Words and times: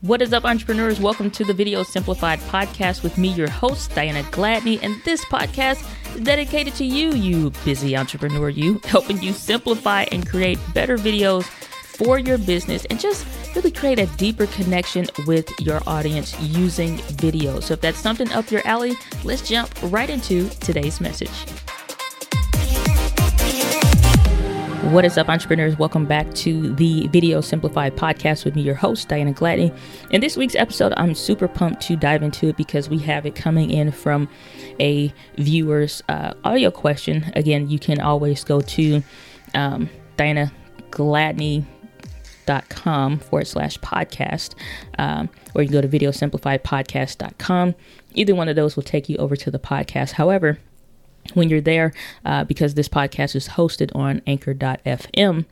What 0.00 0.22
is 0.22 0.32
up, 0.32 0.44
entrepreneurs? 0.44 1.00
Welcome 1.00 1.28
to 1.32 1.44
the 1.44 1.52
Video 1.52 1.82
Simplified 1.82 2.38
podcast 2.38 3.02
with 3.02 3.18
me, 3.18 3.30
your 3.30 3.50
host, 3.50 3.92
Diana 3.96 4.22
Gladney. 4.30 4.78
And 4.80 4.94
this 5.04 5.24
podcast 5.24 5.84
is 6.14 6.20
dedicated 6.20 6.76
to 6.76 6.84
you, 6.84 7.10
you 7.14 7.50
busy 7.64 7.96
entrepreneur, 7.96 8.48
you, 8.48 8.80
helping 8.84 9.20
you 9.20 9.32
simplify 9.32 10.04
and 10.12 10.24
create 10.24 10.60
better 10.72 10.98
videos 10.98 11.42
for 11.42 12.20
your 12.20 12.38
business 12.38 12.84
and 12.84 13.00
just 13.00 13.26
really 13.56 13.72
create 13.72 13.98
a 13.98 14.06
deeper 14.16 14.46
connection 14.46 15.04
with 15.26 15.50
your 15.58 15.82
audience 15.84 16.40
using 16.42 16.98
video. 17.16 17.58
So, 17.58 17.74
if 17.74 17.80
that's 17.80 17.98
something 17.98 18.30
up 18.30 18.52
your 18.52 18.64
alley, 18.64 18.94
let's 19.24 19.48
jump 19.48 19.68
right 19.82 20.08
into 20.08 20.48
today's 20.60 21.00
message. 21.00 21.44
What 24.88 25.04
is 25.04 25.18
up, 25.18 25.28
entrepreneurs? 25.28 25.78
Welcome 25.78 26.06
back 26.06 26.32
to 26.36 26.74
the 26.74 27.08
Video 27.08 27.42
Simplified 27.42 27.94
podcast 27.94 28.46
with 28.46 28.56
me, 28.56 28.62
your 28.62 28.74
host, 28.74 29.06
Diana 29.06 29.34
Gladney. 29.34 29.76
In 30.12 30.22
this 30.22 30.34
week's 30.34 30.54
episode, 30.54 30.94
I'm 30.96 31.14
super 31.14 31.46
pumped 31.46 31.82
to 31.82 31.94
dive 31.94 32.22
into 32.22 32.48
it 32.48 32.56
because 32.56 32.88
we 32.88 32.96
have 33.00 33.26
it 33.26 33.34
coming 33.34 33.70
in 33.70 33.92
from 33.92 34.30
a 34.80 35.12
viewer's 35.36 36.02
uh, 36.08 36.32
audio 36.42 36.70
question. 36.70 37.30
Again, 37.36 37.68
you 37.68 37.78
can 37.78 38.00
always 38.00 38.42
go 38.44 38.62
to 38.62 39.02
um, 39.52 39.90
Diana 40.16 40.50
com 42.70 43.18
forward 43.18 43.46
slash 43.46 43.78
podcast 43.80 44.54
um, 44.98 45.28
or 45.54 45.60
you 45.60 45.68
can 45.68 45.74
go 45.74 45.86
to 45.86 45.88
videosimplifiedpodcast.com 45.88 47.74
either 48.14 48.34
one 48.34 48.48
of 48.48 48.56
those 48.56 48.74
will 48.74 48.82
take 48.82 49.10
you 49.10 49.18
over 49.18 49.36
to 49.36 49.50
the 49.50 49.58
podcast 49.58 50.12
however 50.12 50.58
when 51.34 51.48
you're 51.48 51.60
there, 51.60 51.92
uh, 52.24 52.44
because 52.44 52.74
this 52.74 52.88
podcast 52.88 53.34
is 53.36 53.48
hosted 53.48 53.94
on 53.94 54.22
anchor.fm, 54.26 55.44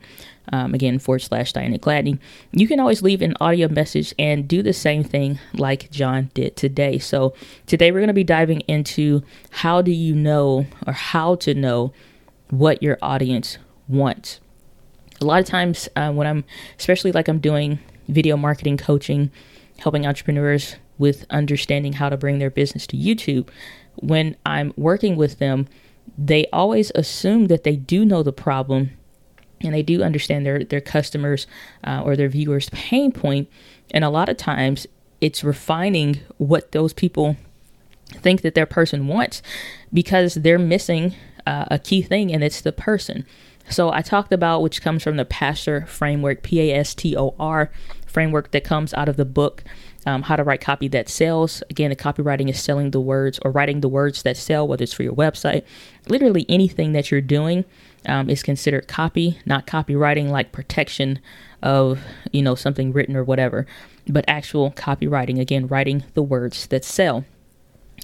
um, 0.51 0.73
again, 0.73 0.99
forward 0.99 1.19
slash 1.19 1.51
Diana 1.53 1.77
Gladney, 1.77 2.19
you 2.51 2.67
can 2.67 2.79
always 2.79 3.01
leave 3.01 3.21
an 3.21 3.33
audio 3.39 3.67
message 3.67 4.13
and 4.17 4.47
do 4.47 4.61
the 4.61 4.73
same 4.73 5.03
thing 5.03 5.39
like 5.53 5.91
John 5.91 6.31
did 6.33 6.55
today. 6.55 6.99
So 6.99 7.33
today 7.65 7.91
we're 7.91 7.99
going 7.99 8.07
to 8.07 8.13
be 8.13 8.23
diving 8.23 8.61
into 8.61 9.23
how 9.51 9.81
do 9.81 9.91
you 9.91 10.15
know 10.15 10.65
or 10.85 10.93
how 10.93 11.35
to 11.35 11.53
know 11.53 11.93
what 12.49 12.81
your 12.81 12.97
audience 13.01 13.57
wants. 13.87 14.39
A 15.19 15.25
lot 15.25 15.41
of 15.41 15.45
times 15.45 15.89
uh, 15.95 16.11
when 16.11 16.27
I'm, 16.27 16.45
especially 16.79 17.11
like 17.11 17.27
I'm 17.27 17.39
doing 17.39 17.79
video 18.07 18.37
marketing 18.37 18.77
coaching, 18.77 19.31
helping 19.79 20.05
entrepreneurs 20.05 20.77
with 20.97 21.25
understanding 21.29 21.93
how 21.93 22.09
to 22.09 22.17
bring 22.17 22.39
their 22.39 22.49
business 22.49 22.87
to 22.87 22.97
YouTube, 22.97 23.49
when 23.97 24.35
I'm 24.45 24.73
working 24.75 25.15
with 25.15 25.39
them, 25.39 25.67
they 26.17 26.45
always 26.53 26.91
assume 26.95 27.47
that 27.47 27.63
they 27.63 27.75
do 27.75 28.05
know 28.05 28.23
the 28.23 28.33
problem 28.33 28.91
and 29.61 29.73
they 29.73 29.83
do 29.83 30.03
understand 30.03 30.45
their 30.45 30.63
their 30.63 30.81
customers 30.81 31.47
uh, 31.83 32.01
or 32.03 32.15
their 32.15 32.29
viewers 32.29 32.69
pain 32.69 33.11
point. 33.11 33.49
and 33.91 34.03
a 34.03 34.09
lot 34.09 34.29
of 34.29 34.37
times 34.37 34.87
it's 35.19 35.43
refining 35.43 36.19
what 36.37 36.71
those 36.71 36.93
people 36.93 37.35
think 38.05 38.41
that 38.41 38.55
their 38.55 38.65
person 38.65 39.07
wants 39.07 39.41
because 39.91 40.35
they're 40.35 40.59
missing 40.59 41.13
uh, 41.45 41.65
a 41.71 41.79
key 41.79 42.01
thing 42.01 42.31
and 42.31 42.43
it's 42.43 42.61
the 42.61 42.71
person 42.71 43.25
so 43.69 43.91
i 43.91 44.01
talked 44.01 44.31
about 44.31 44.61
which 44.61 44.81
comes 44.81 45.03
from 45.03 45.17
the 45.17 45.25
pastor 45.25 45.85
framework 45.87 46.43
p-a-s-t-o-r 46.43 47.71
framework 48.05 48.51
that 48.51 48.63
comes 48.63 48.93
out 48.93 49.09
of 49.09 49.17
the 49.17 49.25
book 49.25 49.63
um, 50.07 50.21
how 50.23 50.37
to 50.37 50.43
write 50.43 50.61
copy 50.61 50.87
that 50.87 51.09
sells. 51.09 51.61
Again, 51.69 51.89
the 51.89 51.95
copywriting 51.95 52.49
is 52.49 52.63
selling 52.63 52.91
the 52.91 52.99
words 53.01 53.39
or 53.43 53.51
writing 53.51 53.81
the 53.81 53.89
words 53.89 54.23
that 54.23 54.37
sell, 54.37 54.65
whether 54.65 54.81
it's 54.81 54.93
for 54.93 55.03
your 55.03 55.13
website. 55.13 55.63
Literally 56.07 56.45
anything 56.47 56.93
that 56.93 57.11
you're 57.11 57.19
doing 57.19 57.65
um, 58.05 58.29
is 58.29 58.41
considered 58.41 58.87
copy, 58.87 59.37
not 59.45 59.67
copywriting 59.67 60.29
like 60.29 60.53
protection 60.53 61.19
of 61.61 61.99
you 62.31 62.41
know 62.41 62.55
something 62.55 62.93
written 62.93 63.17
or 63.17 63.23
whatever, 63.25 63.67
but 64.07 64.23
actual 64.29 64.71
copywriting. 64.71 65.41
Again, 65.41 65.67
writing 65.67 66.05
the 66.13 66.23
words 66.23 66.67
that 66.67 66.85
sell. 66.85 67.25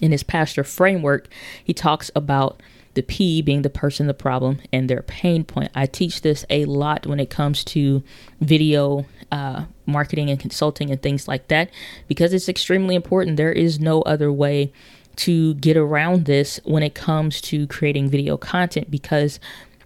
In 0.02 0.12
his 0.12 0.24
pastor 0.24 0.66
framework, 0.66 1.30
he 1.64 1.74
talks 1.74 2.12
about 2.16 2.60
the 2.94 3.02
P 3.02 3.42
being 3.42 3.62
the 3.64 3.70
person, 3.70 4.08
the 4.08 4.14
problem, 4.14 4.60
and 4.72 4.90
their 4.90 5.02
pain 5.02 5.44
point. 5.44 5.72
I 5.74 5.86
teach 5.86 6.22
this 6.22 6.46
a 6.50 6.66
lot 6.66 7.08
when 7.08 7.20
it 7.20 7.30
comes 7.30 7.64
to 7.66 8.04
video 8.40 9.06
uh, 9.32 9.66
marketing 9.86 10.30
and 10.30 10.40
consulting 10.40 10.92
and 10.92 11.02
things 11.02 11.28
like 11.28 11.48
that 11.48 11.70
because 12.08 12.34
it's 12.34 12.50
extremely 12.50 12.96
important. 12.96 13.38
There 13.38 13.52
is 13.52 13.80
no 13.80 14.02
other 14.04 14.32
way 14.32 14.72
to 15.16 15.54
get 15.56 15.78
around 15.78 16.26
this 16.26 16.60
when 16.64 16.84
it 16.84 16.96
comes 16.96 17.42
to 17.42 17.68
creating 17.68 18.10
video 18.10 18.38
content 18.38 18.90
because 18.90 19.40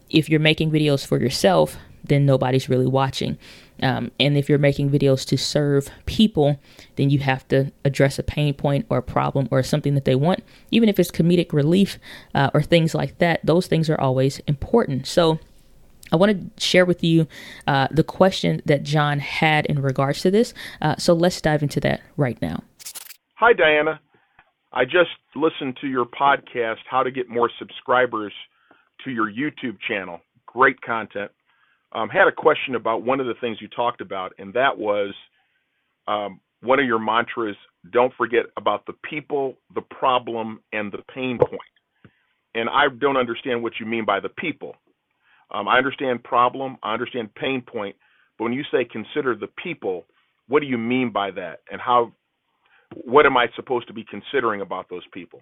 if 0.09 0.29
you're 0.29 0.40
making 0.40 0.72
videos 0.72 1.06
for 1.06 1.19
yourself, 1.19 1.78
then 2.03 2.25
nobody's 2.25 2.69
really 2.69 2.88
watching. 2.88 3.38
Um, 3.82 4.12
and 4.20 4.38
if 4.38 4.50
you're 4.50 4.58
making 4.58 4.90
videos 4.90 5.26
to 5.28 5.38
serve 5.38 5.90
people, 6.06 6.60
then 6.96 7.10
you 7.10 7.20
have 7.20 7.48
to 7.50 7.72
address 7.86 8.18
a 8.20 8.24
pain 8.24 8.54
point 8.54 8.86
or 8.90 8.98
a 8.98 9.04
problem 9.04 9.48
or 9.52 9.62
something 9.64 9.94
that 9.96 10.06
they 10.06 10.16
want, 10.16 10.44
even 10.72 10.90
if 10.90 11.00
it's 11.00 11.12
comedic 11.12 11.54
relief 11.54 12.00
uh, 12.34 12.50
or 12.54 12.62
things 12.62 12.96
like 12.96 13.18
that. 13.20 13.40
Those 13.44 13.68
things 13.68 13.90
are 13.90 14.00
always 14.00 14.40
important. 14.48 15.08
So, 15.08 15.40
I 16.12 16.16
want 16.16 16.58
to 16.58 16.64
share 16.64 16.86
with 16.86 17.04
you 17.04 17.28
uh, 17.68 17.88
the 17.92 18.04
question 18.04 18.62
that 18.66 18.84
John 18.84 19.20
had 19.20 19.66
in 19.66 19.82
regards 19.82 20.22
to 20.22 20.32
this. 20.32 20.54
Uh, 20.82 20.96
so 20.96 21.14
let's 21.14 21.42
dive 21.42 21.64
into 21.64 21.80
that 21.82 22.02
right 22.16 22.42
now. 22.42 22.64
Hi, 23.36 23.52
Diana. 23.52 24.00
I 24.72 24.86
just 24.86 25.12
listened 25.36 25.78
to 25.82 25.88
your 25.88 26.06
podcast, 26.06 26.78
How 26.90 27.04
to 27.04 27.12
Get 27.12 27.30
More 27.30 27.50
Subscribers 27.59 28.34
to 29.04 29.12
Your 29.12 29.32
YouTube 29.32 29.78
channel. 29.88 30.22
Great 30.46 30.82
content. 30.82 31.32
Um, 31.97 32.09
had 32.09 32.28
a 32.28 32.31
question 32.31 32.75
about 32.75 33.02
one 33.02 33.19
of 33.19 33.25
the 33.25 33.34
things 33.41 33.58
you 33.59 33.68
talked 33.69 34.02
about, 34.02 34.31
and 34.38 34.53
that 34.53 34.78
was 34.78 35.16
um, 36.08 36.40
one 36.62 36.80
of 36.80 36.85
your 36.85 37.00
mantras 37.00 37.56
don't 37.91 38.13
forget 38.16 38.46
about 38.56 38.85
the 38.85 38.94
people, 39.09 39.56
the 39.74 39.81
problem, 39.81 40.62
and 40.72 40.91
the 40.91 41.00
pain 41.12 41.40
point. 41.40 41.59
And 42.53 42.69
I 42.69 42.85
don't 43.00 43.18
understand 43.18 43.63
what 43.63 43.74
you 43.80 43.88
mean 43.88 44.06
by 44.06 44.19
the 44.19 44.30
people. 44.30 44.75
Um, 45.50 45.68
I 45.68 45.80
understand 45.80 46.24
problem, 46.24 46.78
I 46.84 46.94
understand 46.94 47.34
pain 47.34 47.62
point, 47.62 47.96
but 48.38 48.44
when 48.44 48.53
you 48.53 48.64
say 48.72 48.85
consider 48.85 49.35
the 49.35 49.50
people, 49.64 50.06
what 50.47 50.59
do 50.59 50.68
you 50.68 50.78
mean 50.78 51.12
by 51.12 51.31
that? 51.31 51.62
And 51.72 51.81
how, 51.81 52.12
what 53.06 53.25
am 53.25 53.38
I 53.38 53.47
supposed 53.56 53.88
to 53.88 53.94
be 53.94 54.06
considering 54.08 54.62
about 54.62 54.88
those 54.88 55.06
people 55.12 55.41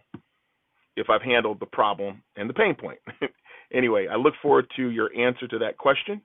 if 0.95 1.09
I've 1.09 1.22
handled 1.22 1.59
the 1.59 1.66
problem 1.66 2.23
and 2.37 2.49
the 2.49 2.53
pain 2.53 2.75
point? 2.75 2.99
anyway, 3.73 4.07
I 4.09 4.16
look 4.16 4.35
forward 4.41 4.67
to 4.77 4.89
your 4.89 5.09
answer 5.17 5.49
to 5.49 5.59
that 5.59 5.77
question. 5.77 6.22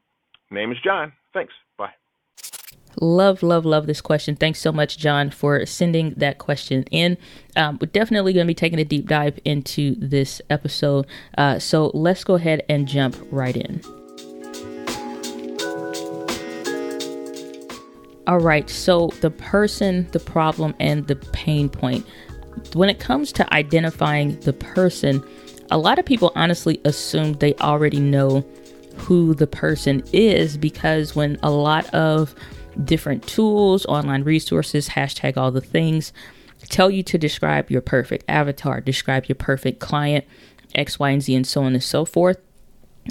Name 0.51 0.73
is 0.73 0.79
John. 0.83 1.13
Thanks. 1.33 1.53
Bye. 1.79 1.91
Love, 3.01 3.43
love, 3.43 3.65
love 3.65 3.87
this 3.87 4.01
question. 4.01 4.35
Thanks 4.35 4.59
so 4.59 4.73
much, 4.73 4.99
John, 4.99 5.31
for 5.31 5.65
sending 5.65 6.11
that 6.17 6.39
question 6.39 6.83
in. 6.91 7.17
Um, 7.55 7.79
we're 7.81 7.87
definitely 7.87 8.33
going 8.33 8.47
to 8.47 8.51
be 8.51 8.55
taking 8.55 8.81
a 8.81 8.85
deep 8.85 9.07
dive 9.07 9.39
into 9.45 9.95
this 9.97 10.43
episode. 10.51 11.07
Uh, 11.39 11.59
so 11.61 11.93
let's 11.95 12.25
go 12.25 12.35
ahead 12.35 12.65
and 12.69 12.89
jump 12.89 13.17
right 13.31 13.57
in. 13.57 13.81
All 18.27 18.39
right, 18.39 18.69
so 18.69 19.09
the 19.21 19.31
person, 19.31 20.09
the 20.13 20.21
problem, 20.21 20.75
and 20.79 21.07
the 21.07 21.17
pain 21.17 21.69
point. 21.69 22.07
When 22.75 22.89
it 22.89 23.01
comes 23.01 23.33
to 23.33 23.55
identifying 23.55 24.39
the 24.41 24.53
person, 24.53 25.25
a 25.71 25.79
lot 25.79 25.99
of 25.99 26.05
people 26.05 26.33
honestly 26.35 26.81
assume 26.85 27.35
they 27.35 27.55
already 27.57 28.01
know 28.01 28.45
who 29.01 29.35
the 29.35 29.47
person 29.47 30.03
is 30.13 30.57
because 30.57 31.15
when 31.17 31.39
a 31.43 31.51
lot 31.51 31.93
of 31.95 32.35
different 32.85 33.27
tools, 33.27 33.87
online 33.87 34.23
resources, 34.23 34.89
hashtag 34.89 35.37
all 35.37 35.51
the 35.51 35.61
things, 35.61 36.13
tell 36.69 36.91
you 36.91 37.03
to 37.03 37.19
describe 37.19 37.71
your 37.71 37.81
perfect 37.81 38.25
avatar, 38.29 38.81
describe 38.81 39.27
your 39.27 39.37
perfect 39.37 39.81
client, 39.81 40.25
X, 40.75 40.99
Y, 40.99 41.11
and 41.11 41.23
Z, 41.23 41.35
and 41.35 41.47
so 41.47 41.63
on 41.63 41.75
and 41.75 41.83
so 41.83 42.05
forth. 42.05 42.39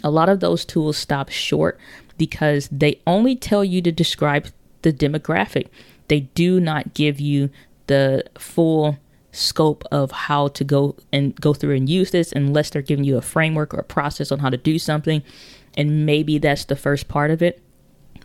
A 0.03 0.09
lot 0.09 0.29
of 0.29 0.39
those 0.39 0.63
tools 0.63 0.97
stop 0.97 1.29
short 1.29 1.79
because 2.17 2.69
they 2.71 3.01
only 3.07 3.35
tell 3.35 3.63
you 3.63 3.81
to 3.81 3.91
describe 3.91 4.47
the 4.81 4.93
demographic. 4.93 5.67
They 6.07 6.21
do 6.21 6.59
not 6.59 6.93
give 6.93 7.19
you 7.19 7.49
the 7.87 8.23
full 8.37 8.97
scope 9.31 9.83
of 9.91 10.11
how 10.11 10.47
to 10.49 10.63
go 10.63 10.95
and 11.11 11.35
go 11.39 11.53
through 11.53 11.75
and 11.75 11.89
use 11.89 12.11
this 12.11 12.31
unless 12.31 12.69
they're 12.69 12.81
giving 12.81 13.05
you 13.05 13.17
a 13.17 13.21
framework 13.21 13.73
or 13.73 13.79
a 13.79 13.83
process 13.83 14.31
on 14.31 14.39
how 14.39 14.49
to 14.49 14.57
do 14.57 14.79
something. 14.79 15.23
And 15.77 16.05
maybe 16.05 16.37
that's 16.37 16.65
the 16.65 16.75
first 16.75 17.07
part 17.07 17.31
of 17.31 17.41
it 17.41 17.61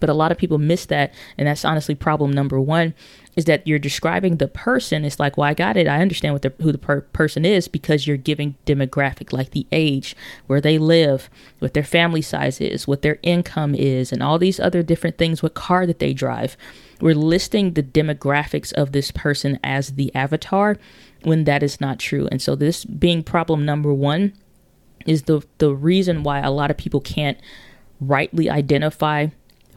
but 0.00 0.10
a 0.10 0.14
lot 0.14 0.30
of 0.30 0.36
people 0.38 0.58
miss 0.58 0.84
that. 0.86 1.14
And 1.38 1.48
that's 1.48 1.64
honestly 1.64 1.94
problem 1.94 2.30
number 2.30 2.60
one 2.60 2.92
is 3.36 3.46
that 3.46 3.66
you're 3.66 3.78
describing 3.78 4.36
the 4.36 4.48
person. 4.48 5.04
It's 5.04 5.18
like, 5.18 5.38
well, 5.38 5.48
I 5.48 5.54
got 5.54 5.78
it. 5.78 5.88
I 5.88 6.02
understand 6.02 6.34
what 6.34 6.42
the, 6.42 6.52
who 6.60 6.72
the 6.72 6.78
per- 6.78 7.00
person 7.00 7.46
is 7.46 7.68
because 7.68 8.06
you're 8.06 8.16
giving 8.16 8.54
demographic, 8.66 9.32
like 9.32 9.50
the 9.50 9.66
age, 9.72 10.14
where 10.46 10.60
they 10.60 10.76
live, 10.76 11.30
what 11.58 11.72
their 11.72 11.82
family 11.82 12.20
size 12.20 12.60
is, 12.60 12.86
what 12.86 13.00
their 13.00 13.18
income 13.22 13.74
is, 13.74 14.12
and 14.12 14.22
all 14.22 14.38
these 14.38 14.60
other 14.60 14.82
different 14.82 15.16
things, 15.16 15.42
what 15.42 15.54
car 15.54 15.86
that 15.86 15.98
they 16.00 16.12
drive. 16.12 16.56
We're 17.00 17.14
listing 17.14 17.72
the 17.72 17.82
demographics 17.82 18.72
of 18.74 18.92
this 18.92 19.10
person 19.10 19.58
as 19.64 19.92
the 19.92 20.14
avatar 20.14 20.76
when 21.22 21.44
that 21.44 21.62
is 21.62 21.80
not 21.80 21.98
true. 21.98 22.28
And 22.30 22.40
so 22.40 22.54
this 22.54 22.84
being 22.84 23.22
problem 23.22 23.64
number 23.64 23.92
one 23.92 24.34
is 25.06 25.24
the 25.24 25.42
the 25.58 25.74
reason 25.74 26.22
why 26.22 26.40
a 26.40 26.50
lot 26.50 26.70
of 26.70 26.76
people 26.76 27.00
can't 27.00 27.38
rightly 28.00 28.50
identify 28.50 29.28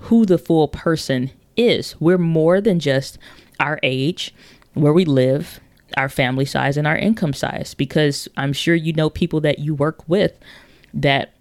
who 0.01 0.25
the 0.25 0.37
full 0.37 0.67
person 0.67 1.31
is. 1.55 1.95
We're 1.99 2.17
more 2.17 2.61
than 2.61 2.79
just 2.79 3.17
our 3.59 3.79
age, 3.83 4.33
where 4.73 4.93
we 4.93 5.05
live, 5.05 5.59
our 5.95 6.09
family 6.09 6.45
size, 6.45 6.77
and 6.77 6.87
our 6.87 6.97
income 6.97 7.33
size. 7.33 7.73
Because 7.73 8.27
I'm 8.37 8.53
sure 8.53 8.75
you 8.75 8.93
know 8.93 9.09
people 9.09 9.41
that 9.41 9.59
you 9.59 9.73
work 9.73 10.07
with 10.07 10.37
that 10.93 11.33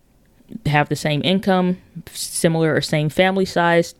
have 0.66 0.88
the 0.88 0.96
same 0.96 1.22
income, 1.24 1.78
similar 2.12 2.74
or 2.74 2.80
same 2.80 3.08
family 3.08 3.44
size, 3.44 3.94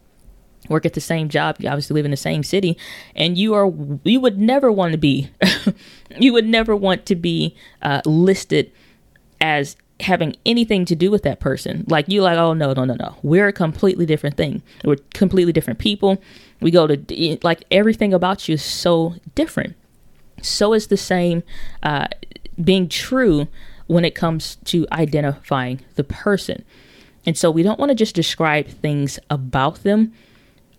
work 0.69 0.87
at 0.87 0.94
the 0.94 1.00
same 1.00 1.29
job, 1.29 1.56
you 1.59 1.69
obviously 1.69 1.94
live 1.94 2.05
in 2.05 2.11
the 2.11 2.17
same 2.17 2.43
city, 2.43 2.77
and 3.15 3.37
you 3.38 3.55
are 3.55 3.73
you 4.05 4.21
would 4.21 4.38
never 4.38 4.71
want 4.71 4.93
to 4.93 4.99
be 4.99 5.31
you 6.19 6.33
would 6.33 6.47
never 6.47 6.75
want 6.75 7.06
to 7.06 7.15
be 7.15 7.55
uh, 7.83 8.00
listed 8.05 8.71
as 9.41 9.77
having 10.00 10.37
anything 10.44 10.85
to 10.85 10.94
do 10.94 11.11
with 11.11 11.23
that 11.23 11.41
person. 11.41 11.85
Like 11.88 12.09
you 12.09 12.23
like, 12.23 12.38
oh 12.38 12.53
no, 12.53 12.73
no, 12.73 12.85
no, 12.85 12.94
no. 12.94 13.17
We're 13.23 13.49
a 13.49 13.53
completely 13.53 14.06
different 14.06 14.37
thing. 14.37 14.62
We're 14.85 14.97
completely 15.15 15.53
different 15.53 15.79
people. 15.79 16.23
We 16.61 16.71
go 16.71 16.87
to 16.87 17.38
like 17.43 17.65
everything 17.71 18.12
about 18.12 18.49
you 18.49 18.55
is 18.55 18.62
so 18.62 19.15
different. 19.35 19.75
So 20.43 20.75
is 20.75 20.88
the 20.88 20.97
same 20.97 21.43
uh, 21.83 22.09
being 22.62 22.88
true 22.88 23.49
when 23.87 24.05
it 24.05 24.15
comes 24.15 24.56
to 24.65 24.87
identifying 24.93 25.81
the 25.94 26.05
person. 26.05 26.65
And 27.25 27.37
so 27.37 27.50
we 27.50 27.62
don't 27.62 27.79
want 27.79 27.91
to 27.91 27.94
just 27.94 28.15
describe 28.15 28.69
things 28.69 29.19
about 29.31 29.83
them. 29.83 30.12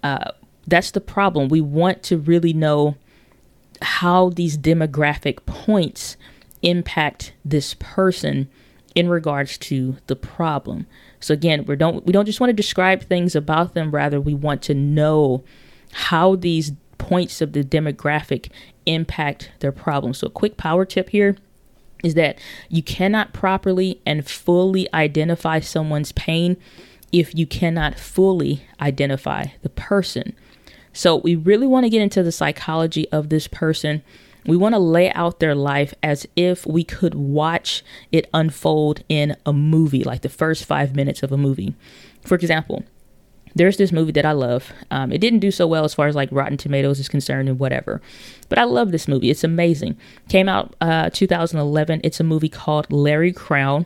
Uh, 0.04 0.32
that's 0.66 0.92
the 0.92 1.02
problem. 1.02 1.50
We 1.50 1.62
want 1.62 2.04
to 2.04 2.18
really 2.18 2.54
know 2.54 2.96
how 3.82 4.30
these 4.30 4.58
demographic 4.58 5.46
points 5.46 6.18
impact 6.68 7.34
this 7.46 7.74
person 7.76 8.50
in 8.96 9.10
regards 9.10 9.58
to 9.58 9.98
the 10.08 10.16
problem. 10.16 10.88
So 11.20 11.34
again, 11.34 11.66
we 11.66 11.76
don't 11.76 12.06
we 12.06 12.14
don't 12.14 12.26
just 12.26 12.40
want 12.40 12.50
to 12.50 12.56
describe 12.56 13.04
things 13.04 13.36
about 13.36 13.74
them, 13.74 13.92
rather 13.92 14.20
we 14.20 14.34
want 14.34 14.62
to 14.64 14.74
know 14.74 15.44
how 15.92 16.36
these 16.36 16.72
points 16.98 17.42
of 17.42 17.54
the 17.54 17.64
demographic 17.64 18.50
impact 18.86 19.52
their 19.60 19.72
problem. 19.72 20.14
So 20.14 20.28
a 20.28 20.32
quick 20.32 20.58
power 20.58 20.86
tip 20.86 21.10
here 21.10 21.38
is 22.04 22.14
that 22.16 22.40
you 22.70 22.84
cannot 22.84 23.34
properly 23.34 24.02
and 24.06 24.28
fully 24.28 24.92
identify 24.94 25.60
someone's 25.60 26.12
pain 26.12 26.58
if 27.12 27.34
you 27.34 27.48
cannot 27.48 27.98
fully 27.98 28.64
identify 28.82 29.46
the 29.62 29.70
person. 29.70 30.36
So, 30.94 31.16
we 31.16 31.36
really 31.36 31.68
want 31.68 31.86
to 31.86 31.92
get 31.92 32.02
into 32.02 32.24
the 32.24 32.32
psychology 32.32 33.08
of 33.12 33.30
this 33.30 33.48
person. 33.48 34.02
We 34.48 34.58
want 34.58 34.74
to 34.74 34.80
lay 34.80 35.12
out 35.12 35.40
their 35.40 35.56
life 35.56 35.94
as 36.02 36.26
if 36.36 36.66
we 36.66 36.84
could 36.84 37.14
watch 37.14 37.84
it 38.12 38.30
unfold 38.34 39.04
in 39.10 39.36
a 39.46 39.54
movie, 39.54 40.04
like 40.04 40.22
the 40.22 40.30
first 40.30 40.66
five 40.66 40.96
minutes 40.96 41.22
of 41.22 41.32
a 41.32 41.38
movie. 41.38 41.76
For 42.22 42.36
example, 42.36 42.84
there's 43.56 43.78
this 43.78 43.92
movie 43.92 44.12
that 44.14 44.26
I 44.26 44.32
love. 44.32 44.72
Um, 44.90 45.12
it 45.12 45.20
didn't 45.20 45.40
do 45.40 45.52
so 45.52 45.68
well 45.68 45.84
as 45.84 45.94
far 45.94 46.08
as 46.08 46.16
like 46.16 46.30
Rotten 46.32 46.58
Tomatoes 46.58 47.00
is 47.00 47.10
concerned 47.10 47.50
and 47.50 47.60
whatever, 47.60 48.02
but 48.50 48.58
I 48.58 48.64
love 48.64 48.92
this 48.92 49.08
movie. 49.08 49.30
It's 49.30 49.44
amazing. 49.44 49.98
Came 50.30 50.48
out 50.48 50.76
uh, 50.80 51.10
2011. 51.12 52.02
It's 52.04 52.20
a 52.20 52.24
movie 52.24 52.50
called 52.50 52.92
Larry 52.92 53.34
Crowne, 53.34 53.86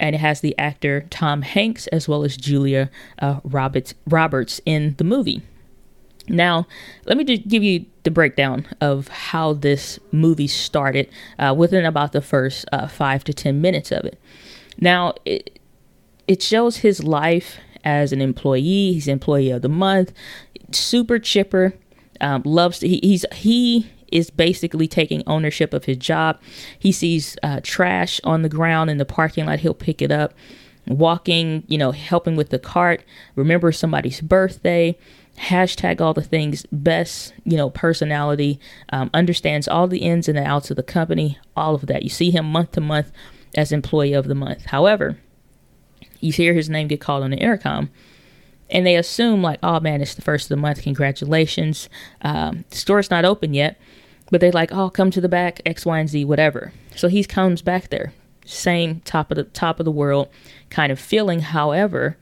and 0.00 0.14
it 0.14 0.18
has 0.18 0.40
the 0.40 0.58
actor 0.58 1.06
Tom 1.10 1.42
Hanks 1.42 1.86
as 1.88 2.08
well 2.08 2.24
as 2.24 2.36
Julia 2.36 2.90
uh, 3.20 3.40
Roberts 3.44 3.94
Roberts 4.06 4.60
in 4.66 4.94
the 4.96 5.04
movie. 5.04 5.42
Now, 6.30 6.66
let 7.06 7.16
me 7.16 7.24
just 7.24 7.48
give 7.48 7.62
you 7.62 7.86
the 8.04 8.10
breakdown 8.10 8.66
of 8.80 9.08
how 9.08 9.52
this 9.52 9.98
movie 10.12 10.46
started 10.46 11.10
uh, 11.38 11.54
within 11.56 11.84
about 11.84 12.12
the 12.12 12.22
first 12.22 12.64
uh, 12.72 12.86
five 12.86 13.24
to 13.24 13.34
ten 13.34 13.60
minutes 13.60 13.90
of 13.92 14.04
it. 14.04 14.18
Now, 14.78 15.14
it, 15.24 15.58
it 16.26 16.42
shows 16.42 16.78
his 16.78 17.02
life 17.02 17.58
as 17.84 18.12
an 18.12 18.20
employee. 18.20 18.92
He's 18.92 19.08
employee 19.08 19.50
of 19.50 19.62
the 19.62 19.68
month. 19.68 20.12
Super 20.70 21.18
chipper. 21.18 21.74
Um, 22.20 22.42
loves 22.44 22.78
to, 22.80 22.88
he, 22.88 23.00
he's 23.02 23.24
he 23.32 23.90
is 24.12 24.30
basically 24.30 24.86
taking 24.86 25.22
ownership 25.26 25.72
of 25.72 25.86
his 25.86 25.96
job. 25.96 26.38
He 26.78 26.92
sees 26.92 27.36
uh, 27.42 27.60
trash 27.62 28.20
on 28.24 28.42
the 28.42 28.48
ground 28.48 28.90
in 28.90 28.98
the 28.98 29.04
parking 29.04 29.46
lot. 29.46 29.60
He'll 29.60 29.74
pick 29.74 30.02
it 30.02 30.12
up. 30.12 30.34
Walking, 30.86 31.62
you 31.68 31.78
know, 31.78 31.92
helping 31.92 32.36
with 32.36 32.50
the 32.50 32.58
cart. 32.58 33.04
Remember 33.36 33.72
somebody's 33.72 34.20
birthday. 34.20 34.98
Hashtag 35.40 36.00
all 36.00 36.14
the 36.14 36.22
things. 36.22 36.66
Best, 36.70 37.32
you 37.44 37.56
know, 37.56 37.70
personality. 37.70 38.60
Um, 38.90 39.10
understands 39.14 39.66
all 39.66 39.88
the 39.88 39.98
ins 39.98 40.28
and 40.28 40.36
the 40.36 40.44
outs 40.44 40.70
of 40.70 40.76
the 40.76 40.82
company. 40.82 41.38
All 41.56 41.74
of 41.74 41.86
that. 41.86 42.02
You 42.02 42.10
see 42.10 42.30
him 42.30 42.46
month 42.46 42.72
to 42.72 42.80
month 42.80 43.10
as 43.54 43.72
employee 43.72 44.12
of 44.12 44.28
the 44.28 44.34
month. 44.34 44.66
However, 44.66 45.18
you 46.20 46.32
hear 46.32 46.54
his 46.54 46.68
name 46.68 46.88
get 46.88 47.00
called 47.00 47.24
on 47.24 47.30
the 47.30 47.38
intercom 47.38 47.90
and 48.70 48.86
they 48.86 48.96
assume 48.96 49.42
like 49.42 49.58
oh 49.62 49.80
man 49.80 50.00
it's 50.00 50.14
the 50.14 50.22
first 50.22 50.44
of 50.44 50.48
the 50.50 50.56
month 50.56 50.82
congratulations 50.82 51.88
um, 52.22 52.64
the 52.70 52.76
store's 52.76 53.10
not 53.10 53.24
open 53.24 53.52
yet 53.52 53.78
but 54.30 54.40
they're 54.40 54.52
like 54.52 54.72
oh 54.72 54.88
come 54.88 55.10
to 55.10 55.20
the 55.20 55.28
back 55.28 55.60
x 55.66 55.84
y 55.84 55.98
and 55.98 56.08
z 56.08 56.24
whatever 56.24 56.72
so 56.94 57.08
he 57.08 57.24
comes 57.24 57.62
back 57.62 57.88
there 57.88 58.12
same 58.44 59.00
top 59.00 59.30
of 59.30 59.36
the 59.36 59.44
top 59.44 59.80
of 59.80 59.84
the 59.84 59.90
world 59.90 60.28
kind 60.70 60.92
of 60.92 60.98
feeling 60.98 61.40
however 61.40 62.16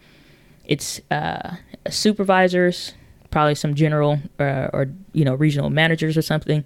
it's 0.64 1.00
uh, 1.10 1.56
supervisors 1.88 2.94
probably 3.30 3.54
some 3.54 3.74
general 3.74 4.20
uh, 4.38 4.68
or 4.72 4.86
you 5.12 5.24
know 5.24 5.34
regional 5.34 5.70
managers 5.70 6.16
or 6.16 6.22
something 6.22 6.64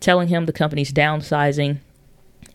telling 0.00 0.28
him 0.28 0.46
the 0.46 0.52
company's 0.52 0.92
downsizing 0.92 1.78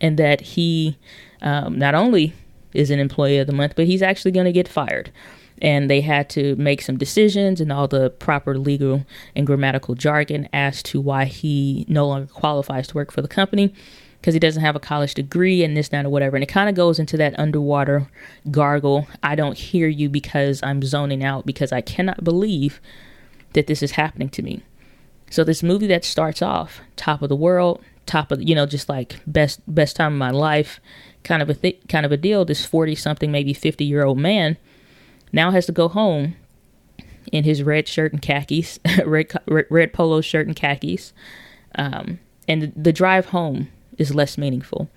and 0.00 0.18
that 0.18 0.40
he 0.40 0.96
um, 1.40 1.78
not 1.78 1.94
only 1.94 2.34
is 2.72 2.90
an 2.90 2.98
employee 2.98 3.38
of 3.38 3.46
the 3.46 3.52
month, 3.52 3.74
but 3.76 3.86
he's 3.86 4.02
actually 4.02 4.30
going 4.30 4.46
to 4.46 4.52
get 4.52 4.68
fired. 4.68 5.10
And 5.60 5.88
they 5.88 6.00
had 6.00 6.28
to 6.30 6.56
make 6.56 6.82
some 6.82 6.96
decisions 6.96 7.60
and 7.60 7.70
all 7.70 7.86
the 7.86 8.10
proper 8.10 8.58
legal 8.58 9.04
and 9.36 9.46
grammatical 9.46 9.94
jargon 9.94 10.48
as 10.52 10.82
to 10.84 11.00
why 11.00 11.26
he 11.26 11.84
no 11.88 12.06
longer 12.06 12.32
qualifies 12.32 12.88
to 12.88 12.94
work 12.94 13.12
for 13.12 13.22
the 13.22 13.28
company 13.28 13.72
because 14.20 14.34
he 14.34 14.40
doesn't 14.40 14.62
have 14.62 14.76
a 14.76 14.80
college 14.80 15.14
degree 15.14 15.62
and 15.62 15.76
this, 15.76 15.88
that, 15.88 16.04
or 16.04 16.10
whatever. 16.10 16.36
And 16.36 16.42
it 16.42 16.48
kind 16.48 16.68
of 16.68 16.74
goes 16.74 16.98
into 16.98 17.16
that 17.16 17.38
underwater 17.38 18.08
gargle. 18.50 19.06
I 19.22 19.34
don't 19.34 19.58
hear 19.58 19.88
you 19.88 20.08
because 20.08 20.62
I'm 20.62 20.82
zoning 20.82 21.22
out 21.22 21.44
because 21.44 21.70
I 21.72 21.80
cannot 21.80 22.24
believe 22.24 22.80
that 23.54 23.66
this 23.66 23.82
is 23.82 23.92
happening 23.92 24.28
to 24.30 24.42
me. 24.42 24.62
So 25.30 25.44
this 25.44 25.62
movie 25.62 25.86
that 25.86 26.04
starts 26.04 26.42
off 26.42 26.80
top 26.96 27.22
of 27.22 27.28
the 27.28 27.36
world, 27.36 27.82
top 28.06 28.30
of 28.30 28.42
you 28.42 28.54
know 28.54 28.66
just 28.66 28.88
like 28.88 29.20
best 29.26 29.60
best 29.66 29.96
time 29.96 30.12
of 30.12 30.18
my 30.18 30.30
life, 30.30 30.80
kind 31.24 31.40
of 31.40 31.48
a 31.48 31.54
th- 31.54 31.80
kind 31.88 32.04
of 32.04 32.12
a 32.12 32.16
deal. 32.16 32.44
This 32.44 32.66
forty 32.66 32.94
something, 32.94 33.32
maybe 33.32 33.54
fifty 33.54 33.84
year 33.84 34.04
old 34.04 34.18
man 34.18 34.56
now 35.32 35.50
has 35.50 35.66
to 35.66 35.72
go 35.72 35.88
home 35.88 36.36
in 37.30 37.44
his 37.44 37.62
red 37.62 37.88
shirt 37.88 38.12
and 38.12 38.20
khakis, 38.20 38.78
red 39.06 39.32
red 39.46 39.92
polo 39.92 40.20
shirt 40.20 40.46
and 40.46 40.56
khakis, 40.56 41.12
um, 41.76 42.18
and 42.46 42.62
the, 42.62 42.72
the 42.76 42.92
drive 42.92 43.26
home 43.26 43.68
is 43.96 44.14
less 44.14 44.36
meaningful. 44.36 44.90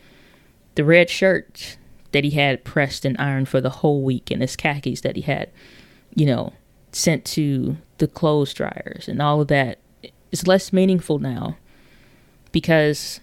The 0.76 0.84
red 0.84 1.10
shirt 1.10 1.78
that 2.12 2.24
he 2.24 2.32
had 2.32 2.64
pressed 2.64 3.06
and 3.06 3.18
ironed 3.18 3.48
for 3.48 3.62
the 3.62 3.70
whole 3.70 4.02
week, 4.02 4.32
and 4.32 4.42
his 4.42 4.56
khakis 4.56 5.02
that 5.02 5.16
he 5.16 5.22
had, 5.22 5.50
you 6.14 6.26
know, 6.26 6.54
sent 6.96 7.26
to 7.26 7.76
the 7.98 8.08
clothes 8.08 8.54
dryers 8.54 9.10
and 9.10 9.22
all 9.22 9.42
of 9.42 9.50
that 9.50 9.80
is 10.32 10.48
less 10.48 10.72
meaningful 10.72 11.20
now 11.20 11.58
because 12.54 13.20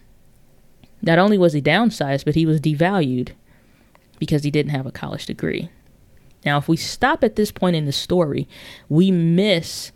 not 1.00 1.18
only 1.18 1.38
was 1.38 1.54
he 1.54 1.62
downsized, 1.62 2.26
but 2.26 2.34
he 2.34 2.44
was 2.44 2.60
devalued 2.60 3.30
because 4.18 4.44
he 4.44 4.50
didn't 4.50 4.72
have 4.72 4.84
a 4.84 4.92
college 4.92 5.24
degree. 5.24 5.70
Now, 6.44 6.58
if 6.58 6.68
we 6.68 6.76
stop 6.76 7.24
at 7.24 7.36
this 7.36 7.50
point 7.50 7.74
in 7.74 7.86
the 7.86 7.92
story, 7.92 8.46
we 8.90 9.10
miss 9.10 9.90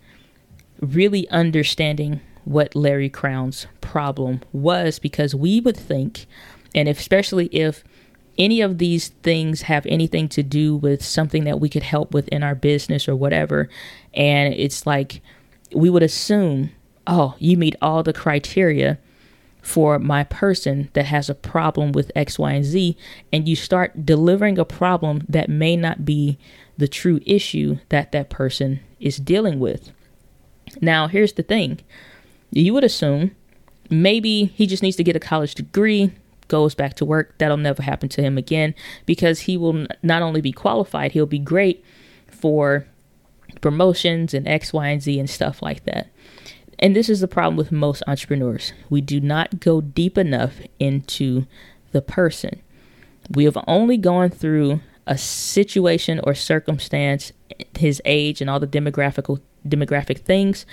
really 0.80 1.28
understanding 1.28 2.20
what 2.44 2.74
Larry 2.74 3.10
Crowne's 3.10 3.66
problem 3.82 4.40
was 4.52 4.98
because 4.98 5.34
we 5.34 5.60
would 5.60 5.76
think, 5.76 6.26
and 6.74 6.88
especially 6.88 7.46
if 7.46 7.84
any 8.38 8.60
of 8.60 8.78
these 8.78 9.08
things 9.08 9.62
have 9.62 9.86
anything 9.86 10.28
to 10.30 10.42
do 10.42 10.76
with 10.76 11.04
something 11.04 11.44
that 11.44 11.60
we 11.60 11.68
could 11.68 11.82
help 11.82 12.12
with 12.12 12.28
in 12.28 12.42
our 12.42 12.54
business 12.54 13.08
or 13.08 13.16
whatever, 13.16 13.68
and 14.14 14.54
it's 14.54 14.86
like 14.86 15.20
we 15.74 15.90
would 15.90 16.02
assume, 16.02 16.70
oh, 17.06 17.34
you 17.38 17.56
meet 17.56 17.76
all 17.80 18.02
the 18.02 18.12
criteria 18.12 18.98
for 19.62 19.98
my 19.98 20.22
person 20.22 20.88
that 20.92 21.06
has 21.06 21.28
a 21.28 21.34
problem 21.34 21.90
with 21.90 22.12
X, 22.14 22.38
Y, 22.38 22.52
and 22.52 22.64
Z, 22.64 22.96
and 23.32 23.48
you 23.48 23.56
start 23.56 24.06
delivering 24.06 24.58
a 24.58 24.64
problem 24.64 25.24
that 25.28 25.48
may 25.48 25.76
not 25.76 26.04
be 26.04 26.38
the 26.78 26.86
true 26.86 27.20
issue 27.26 27.78
that 27.88 28.12
that 28.12 28.30
person 28.30 28.78
is 29.00 29.16
dealing 29.16 29.58
with. 29.58 29.92
Now, 30.80 31.08
here's 31.08 31.32
the 31.32 31.42
thing 31.42 31.80
you 32.50 32.72
would 32.74 32.84
assume 32.84 33.34
maybe 33.90 34.46
he 34.54 34.66
just 34.66 34.82
needs 34.82 34.96
to 34.96 35.04
get 35.04 35.16
a 35.16 35.20
college 35.20 35.54
degree, 35.54 36.12
goes 36.48 36.74
back 36.74 36.94
to 36.94 37.04
work. 37.04 37.36
That'll 37.38 37.56
never 37.56 37.82
happen 37.82 38.08
to 38.10 38.22
him 38.22 38.38
again 38.38 38.74
because 39.04 39.40
he 39.40 39.56
will 39.56 39.86
not 40.02 40.22
only 40.22 40.40
be 40.40 40.52
qualified, 40.52 41.12
he'll 41.12 41.26
be 41.26 41.38
great 41.38 41.84
for 42.26 42.86
promotions 43.60 44.34
and 44.34 44.46
X, 44.46 44.72
Y, 44.72 44.88
and 44.88 45.02
Z 45.02 45.18
and 45.18 45.30
stuff 45.30 45.62
like 45.62 45.84
that. 45.84 46.08
And 46.78 46.94
this 46.94 47.08
is 47.08 47.20
the 47.20 47.28
problem 47.28 47.56
with 47.56 47.72
most 47.72 48.02
entrepreneurs. 48.06 48.72
We 48.90 49.00
do 49.00 49.20
not 49.20 49.60
go 49.60 49.80
deep 49.80 50.18
enough 50.18 50.60
into 50.78 51.46
the 51.92 52.02
person. 52.02 52.60
We 53.30 53.44
have 53.44 53.56
only 53.66 53.96
gone 53.96 54.30
through 54.30 54.80
a 55.06 55.16
situation 55.16 56.20
or 56.24 56.34
circumstance, 56.34 57.32
his 57.78 58.02
age 58.04 58.40
and 58.40 58.50
all 58.50 58.60
the 58.60 58.66
demographic 58.66 59.40
demographic 59.66 60.18
things, 60.18 60.66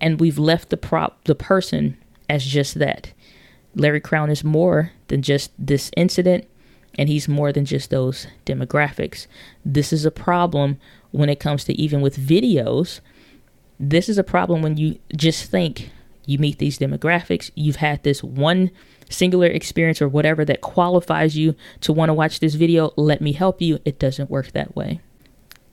and 0.00 0.20
we've 0.20 0.38
left 0.38 0.68
the 0.68 0.76
prop 0.76 1.24
the 1.24 1.34
person 1.34 1.96
as 2.28 2.44
just 2.44 2.78
that. 2.78 3.12
Larry 3.74 4.00
Crowne 4.00 4.30
is 4.30 4.44
more 4.44 4.92
than 5.08 5.22
just 5.22 5.52
this 5.58 5.90
incident 5.96 6.46
and 6.98 7.08
he's 7.08 7.28
more 7.28 7.52
than 7.52 7.64
just 7.64 7.90
those 7.90 8.26
demographics. 8.44 9.26
This 9.64 9.92
is 9.92 10.04
a 10.04 10.10
problem 10.10 10.78
when 11.10 11.28
it 11.28 11.40
comes 11.40 11.64
to 11.64 11.72
even 11.74 12.00
with 12.00 12.16
videos. 12.18 13.00
This 13.80 14.08
is 14.08 14.18
a 14.18 14.24
problem 14.24 14.62
when 14.62 14.76
you 14.76 14.98
just 15.16 15.50
think 15.50 15.90
you 16.26 16.38
meet 16.38 16.58
these 16.58 16.78
demographics, 16.78 17.50
you've 17.54 17.76
had 17.76 18.02
this 18.02 18.22
one 18.22 18.70
singular 19.08 19.48
experience 19.48 20.00
or 20.00 20.08
whatever 20.08 20.44
that 20.44 20.60
qualifies 20.60 21.36
you 21.36 21.54
to 21.80 21.92
want 21.92 22.08
to 22.08 22.14
watch 22.14 22.40
this 22.40 22.54
video, 22.54 22.92
let 22.96 23.20
me 23.20 23.32
help 23.32 23.60
you. 23.60 23.78
It 23.84 23.98
doesn't 23.98 24.30
work 24.30 24.52
that 24.52 24.76
way. 24.76 25.00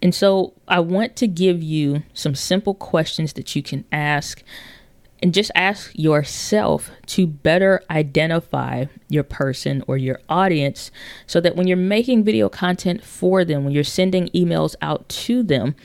And 0.01 0.15
so 0.15 0.53
I 0.67 0.79
want 0.79 1.15
to 1.17 1.27
give 1.27 1.61
you 1.61 2.03
some 2.13 2.35
simple 2.35 2.73
questions 2.73 3.33
that 3.33 3.55
you 3.55 3.61
can 3.61 3.85
ask 3.91 4.43
and 5.21 5.33
just 5.33 5.51
ask 5.53 5.91
yourself 5.95 6.91
to 7.07 7.27
better 7.27 7.81
identify 7.89 8.85
your 9.09 9.23
person 9.23 9.83
or 9.87 9.97
your 9.97 10.19
audience 10.29 10.91
so 11.27 11.41
that 11.41 11.55
when 11.55 11.67
you're 11.67 11.77
making 11.77 12.23
video 12.23 12.47
content 12.49 13.03
for 13.03 13.43
them, 13.43 13.63
when 13.63 13.73
you're 13.73 13.83
sending 13.83 14.27
emails 14.29 14.75
out 14.81 15.07
to 15.09 15.43
them, 15.43 15.75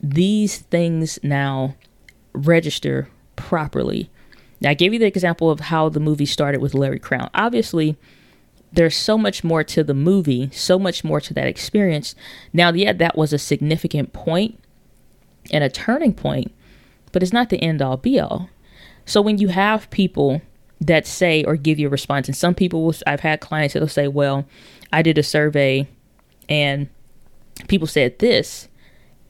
these 0.00 0.58
things 0.58 1.18
now 1.22 1.74
register 2.32 3.08
properly. 3.34 4.10
Now, 4.60 4.70
I 4.70 4.74
gave 4.74 4.92
you 4.92 4.98
the 4.98 5.06
example 5.06 5.50
of 5.50 5.60
how 5.60 5.88
the 5.88 6.00
movie 6.00 6.26
started 6.26 6.60
with 6.60 6.74
Larry 6.74 7.00
Crowne. 7.00 7.30
Obviously, 7.34 7.96
there's 8.72 8.96
so 8.96 9.18
much 9.18 9.44
more 9.44 9.64
to 9.64 9.82
the 9.84 9.94
movie, 9.94 10.50
so 10.52 10.78
much 10.78 11.04
more 11.04 11.20
to 11.20 11.34
that 11.34 11.46
experience. 11.46 12.14
Now, 12.52 12.72
yeah, 12.72 12.92
that 12.92 13.16
was 13.16 13.32
a 13.32 13.38
significant 13.38 14.12
point 14.12 14.58
and 15.50 15.62
a 15.62 15.70
turning 15.70 16.14
point, 16.14 16.52
but 17.12 17.22
it's 17.22 17.32
not 17.32 17.50
the 17.50 17.62
end 17.62 17.82
all 17.82 17.96
be 17.96 18.18
all. 18.18 18.48
So 19.06 19.22
when 19.22 19.38
you 19.38 19.48
have 19.48 19.88
people 19.90 20.42
that 20.80 21.06
say 21.06 21.44
or 21.44 21.56
give 21.56 21.78
you 21.78 21.86
a 21.86 21.90
response, 21.90 22.28
and 22.28 22.36
some 22.36 22.54
people 22.54 22.84
will, 22.84 22.94
I've 23.06 23.20
had 23.20 23.40
clients 23.40 23.72
that'll 23.72 23.88
say, 23.88 24.08
well, 24.08 24.44
I 24.92 25.02
did 25.02 25.16
a 25.16 25.22
survey 25.22 25.88
and 26.48 26.88
people 27.68 27.86
said 27.86 28.18
this. 28.18 28.68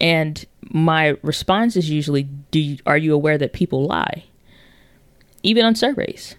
And 0.00 0.45
my 0.62 1.16
response 1.23 1.76
is 1.76 1.90
usually, 1.90 2.25
do 2.50 2.59
you, 2.59 2.78
are 2.87 2.99
you 2.99 3.14
aware 3.14 3.38
that 3.38 3.52
people 3.52 3.87
lie? 3.87 4.25
Even 5.42 5.64
on 5.64 5.75
surveys. 5.75 6.35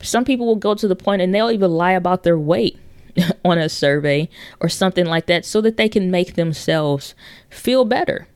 Some 0.00 0.24
people 0.24 0.46
will 0.46 0.56
go 0.56 0.74
to 0.74 0.88
the 0.88 0.96
point 0.96 1.20
and 1.20 1.34
they'll 1.34 1.50
even 1.50 1.72
lie 1.72 1.92
about 1.92 2.22
their 2.22 2.38
weight 2.38 2.78
on 3.44 3.58
a 3.58 3.68
survey 3.68 4.28
or 4.60 4.68
something 4.68 5.06
like 5.06 5.26
that 5.26 5.44
so 5.44 5.60
that 5.60 5.76
they 5.76 5.88
can 5.88 6.10
make 6.10 6.34
themselves 6.34 7.14
feel 7.50 7.84
better 7.84 8.28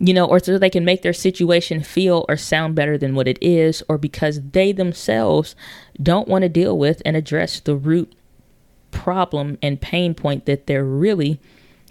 you 0.00 0.14
know, 0.14 0.26
or 0.26 0.38
so 0.38 0.58
they 0.58 0.70
can 0.70 0.84
make 0.84 1.02
their 1.02 1.12
situation 1.12 1.82
feel 1.82 2.24
or 2.28 2.36
sound 2.36 2.74
better 2.74 2.96
than 2.96 3.14
what 3.14 3.26
it 3.26 3.38
is, 3.42 3.82
or 3.88 3.98
because 3.98 4.40
they 4.52 4.70
themselves 4.70 5.56
don't 6.00 6.28
want 6.28 6.42
to 6.42 6.48
deal 6.48 6.78
with 6.78 7.02
and 7.04 7.16
address 7.16 7.58
the 7.60 7.74
root 7.74 8.12
problem 8.92 9.58
and 9.60 9.80
pain 9.80 10.14
point 10.14 10.46
that 10.46 10.66
they're 10.66 10.84
really, 10.84 11.40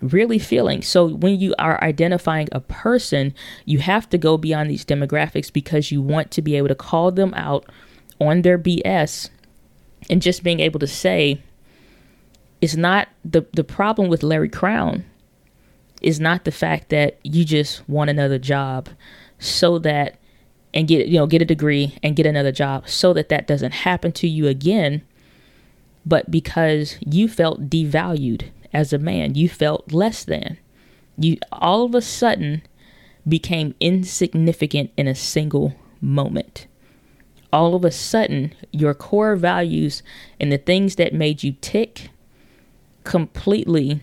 really 0.02 0.40
feeling. 0.40 0.82
So 0.82 1.08
when 1.08 1.38
you 1.40 1.54
are 1.60 1.84
identifying 1.84 2.48
a 2.54 2.62
person, 2.62 3.34
you 3.66 3.80
have 3.80 4.10
to 4.10 4.18
go 4.18 4.38
beyond 4.38 4.70
these 4.70 4.86
demographics 4.86 5.52
because 5.52 5.92
you 5.92 6.02
want 6.02 6.32
to 6.32 6.42
be 6.42 6.56
able 6.56 6.70
to 6.70 6.76
call 6.76 7.12
them 7.12 7.34
out 7.34 7.66
on 8.22 8.42
their 8.42 8.58
BS 8.58 9.30
and 10.10 10.22
just 10.22 10.44
being 10.44 10.62
able 10.62 10.80
to 10.80 10.88
say, 10.88 11.42
it's 12.62 12.76
not 12.76 13.10
the 13.24 13.46
the 13.54 13.64
problem 13.64 14.10
with 14.10 14.24
Larry 14.24 14.50
Crowne 14.50 15.04
is 16.02 16.20
not 16.20 16.46
the 16.46 16.52
fact 16.52 16.90
that 16.90 17.20
you 17.24 17.44
just 17.44 17.88
want 17.90 18.10
another 18.10 18.38
job 18.40 18.90
so 19.40 19.80
that 19.80 20.18
and 20.74 20.88
get 20.88 21.08
you 21.08 21.18
know 21.18 21.28
get 21.28 21.42
a 21.42 21.46
degree 21.46 21.98
and 22.04 22.16
get 22.16 22.26
another 22.26 22.52
job 22.52 22.88
so 22.88 23.14
that 23.14 23.30
that 23.30 23.48
doesn't 23.48 23.74
happen 23.74 24.12
to 24.12 24.28
you 24.28 24.48
again 24.48 25.02
but 26.06 26.30
because 26.30 26.98
you 27.06 27.28
felt 27.28 27.70
devalued 27.70 28.50
as 28.74 28.92
a 28.94 28.98
man 28.98 29.36
you 29.36 29.48
felt 29.48 29.92
less 29.92 30.24
than 30.24 30.58
you 31.18 31.38
all 31.52 31.84
of 31.84 31.96
a 31.96 32.02
sudden 32.02 32.62
became 33.28 33.76
insignificant 33.80 34.92
in 34.96 35.08
a 35.08 35.16
single 35.16 35.76
moment. 36.00 36.68
All 37.52 37.76
of 37.76 37.84
a 37.84 37.92
sudden 37.92 38.54
your 38.72 38.94
core 38.94 39.36
values 39.36 40.04
and 40.40 40.52
the 40.52 40.58
things 40.58 40.96
that 40.96 41.14
made 41.14 41.44
you 41.44 41.56
tick 41.62 42.10
completely 43.04 44.02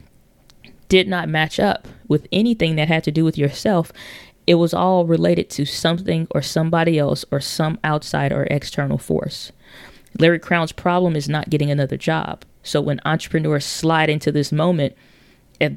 did 0.88 1.08
not 1.08 1.28
match 1.28 1.58
up 1.58 1.88
with 2.08 2.26
anything 2.32 2.76
that 2.76 2.88
had 2.88 3.04
to 3.04 3.10
do 3.10 3.24
with 3.24 3.38
yourself. 3.38 3.92
It 4.46 4.56
was 4.56 4.74
all 4.74 5.06
related 5.06 5.48
to 5.50 5.64
something 5.64 6.26
or 6.30 6.42
somebody 6.42 6.98
else 6.98 7.24
or 7.30 7.40
some 7.40 7.78
outside 7.82 8.32
or 8.32 8.44
external 8.50 8.98
force. 8.98 9.52
Larry 10.18 10.38
Crowne's 10.38 10.72
problem 10.72 11.16
is 11.16 11.28
not 11.28 11.50
getting 11.50 11.70
another 11.70 11.96
job. 11.96 12.44
So 12.62 12.80
when 12.80 13.00
entrepreneurs 13.04 13.64
slide 13.64 14.10
into 14.10 14.30
this 14.30 14.52
moment, 14.52 14.94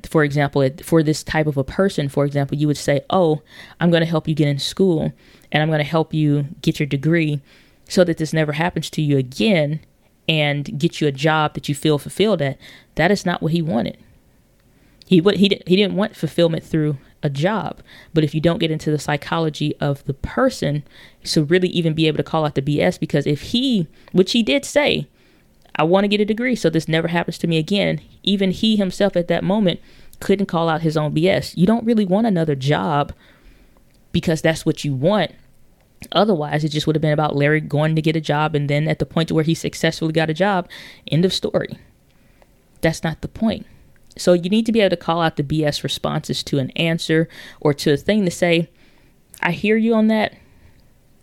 for 0.10 0.24
example, 0.24 0.68
for 0.84 1.02
this 1.02 1.24
type 1.24 1.48
of 1.48 1.58
a 1.58 1.64
person, 1.64 2.10
for 2.10 2.26
example, 2.26 2.58
you 2.58 2.68
would 2.68 2.78
say, 2.78 3.02
Oh, 3.10 3.42
I'm 3.80 3.90
going 3.90 4.02
to 4.02 4.10
help 4.10 4.28
you 4.28 4.36
get 4.36 4.48
in 4.48 4.60
school 4.60 5.14
and 5.52 5.64
I'm 5.64 5.70
going 5.70 5.80
to 5.80 5.84
help 5.84 6.14
you 6.14 6.48
get 6.62 6.80
your 6.80 6.88
degree 6.88 7.42
so 7.88 8.04
that 8.04 8.18
this 8.18 8.34
never 8.34 8.54
happens 8.54 8.90
to 8.92 9.02
you 9.02 9.18
again 9.18 9.80
and 10.28 10.78
get 10.78 11.00
you 11.00 11.08
a 11.08 11.12
job 11.12 11.54
that 11.54 11.70
you 11.70 11.76
feel 11.76 11.98
fulfilled 11.98 12.42
at. 12.42 12.58
That 12.96 13.12
is 13.12 13.26
not 13.26 13.42
what 13.42 13.54
he 13.54 13.62
wanted. 13.62 13.98
He 15.08 15.22
what 15.22 15.38
he 15.38 15.60
he 15.66 15.76
didn't 15.76 15.96
want 15.96 16.16
fulfillment 16.16 16.64
through 16.64 16.98
a 17.24 17.30
job. 17.30 17.82
But 18.14 18.24
if 18.24 18.36
you 18.36 18.42
don't 18.42 18.60
get 18.60 18.72
into 18.72 18.92
the 18.92 19.00
psychology 19.00 19.76
of 19.78 20.04
the 20.06 20.14
person, 20.14 20.84
so 21.24 21.44
really 21.44 21.70
even 21.70 21.94
be 21.94 22.08
able 22.08 22.18
to 22.18 22.24
call 22.24 22.46
out 22.46 22.56
the 22.56 22.62
BS, 22.62 23.00
because 23.00 23.26
if 23.26 23.42
he, 23.42 23.88
which 24.12 24.34
he 24.34 24.44
did 24.44 24.66
say, 24.66 25.08
I 25.76 25.84
want 25.84 26.04
to 26.04 26.08
get 26.08 26.22
a 26.22 26.26
degree 26.26 26.56
so 26.56 26.70
this 26.70 26.88
never 26.88 27.08
happens 27.08 27.38
to 27.40 27.48
me 27.48 27.58
again, 27.58 28.02
even 28.24 28.52
he 28.52 28.76
himself 28.76 29.16
at 29.16 29.28
that 29.28 29.44
moment 29.44 29.80
couldn't 30.20 30.48
call 30.48 30.70
out 30.70 30.82
his 30.82 30.98
own 30.98 31.14
BS. 31.14 31.56
You 31.56 31.68
don't 31.68 31.86
really 31.86 32.06
want 32.06 32.28
another 32.28 32.56
job 32.56 33.14
because 34.12 34.42
that's 34.42 34.66
what 34.66 34.84
you 34.84 34.94
want. 34.94 35.32
Otherwise, 36.12 36.64
it 36.64 36.70
just 36.70 36.86
would 36.86 36.96
have 36.96 37.02
been 37.02 37.14
about 37.14 37.36
Larry 37.36 37.62
going 37.62 37.96
to 37.96 38.02
get 38.02 38.16
a 38.16 38.22
job 38.22 38.56
and 38.56 38.70
then 38.70 38.88
at 38.88 39.00
the 39.00 39.06
point 39.06 39.32
where 39.32 39.44
he 39.44 39.54
successfully 39.54 40.14
got 40.14 40.30
a 40.30 40.34
job, 40.34 40.68
end 41.08 41.26
of 41.26 41.34
story. 41.34 41.78
That's 42.82 43.04
not 43.04 43.22
the 43.22 43.28
point. 43.28 43.66
So 44.20 44.34
you 44.34 44.50
need 44.50 44.66
to 44.66 44.72
be 44.72 44.82
able 44.82 44.92
to 44.92 44.98
call 44.98 45.22
out 45.22 45.36
the 45.36 45.44
BS 45.44 45.84
responses 45.84 46.44
to 46.44 46.60
an 46.60 46.72
answer 46.72 47.28
or 47.60 47.74
to 47.76 47.94
a 47.94 47.98
thing 47.98 48.26
to 48.26 48.32
say, 48.32 48.70
I 49.42 49.52
hear 49.52 49.78
you 49.78 49.94
on 49.94 50.08
that, 50.08 50.36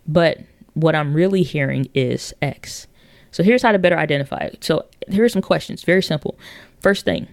but 0.07 0.39
what 0.75 0.95
I'm 0.95 1.15
really 1.15 1.43
hearing 1.43 1.89
is 1.95 2.33
X. 2.43 2.87
So 3.31 3.43
here's 3.43 3.63
how 3.63 3.73
to 3.73 3.79
better 3.79 3.99
identify 3.99 4.39
it. 4.39 4.63
So 4.63 4.87
here 5.09 5.25
are 5.25 5.29
some 5.29 5.43
questions, 5.43 5.83
very 5.83 6.03
simple. 6.03 6.39
First 6.81 7.05
thing, 7.05 7.29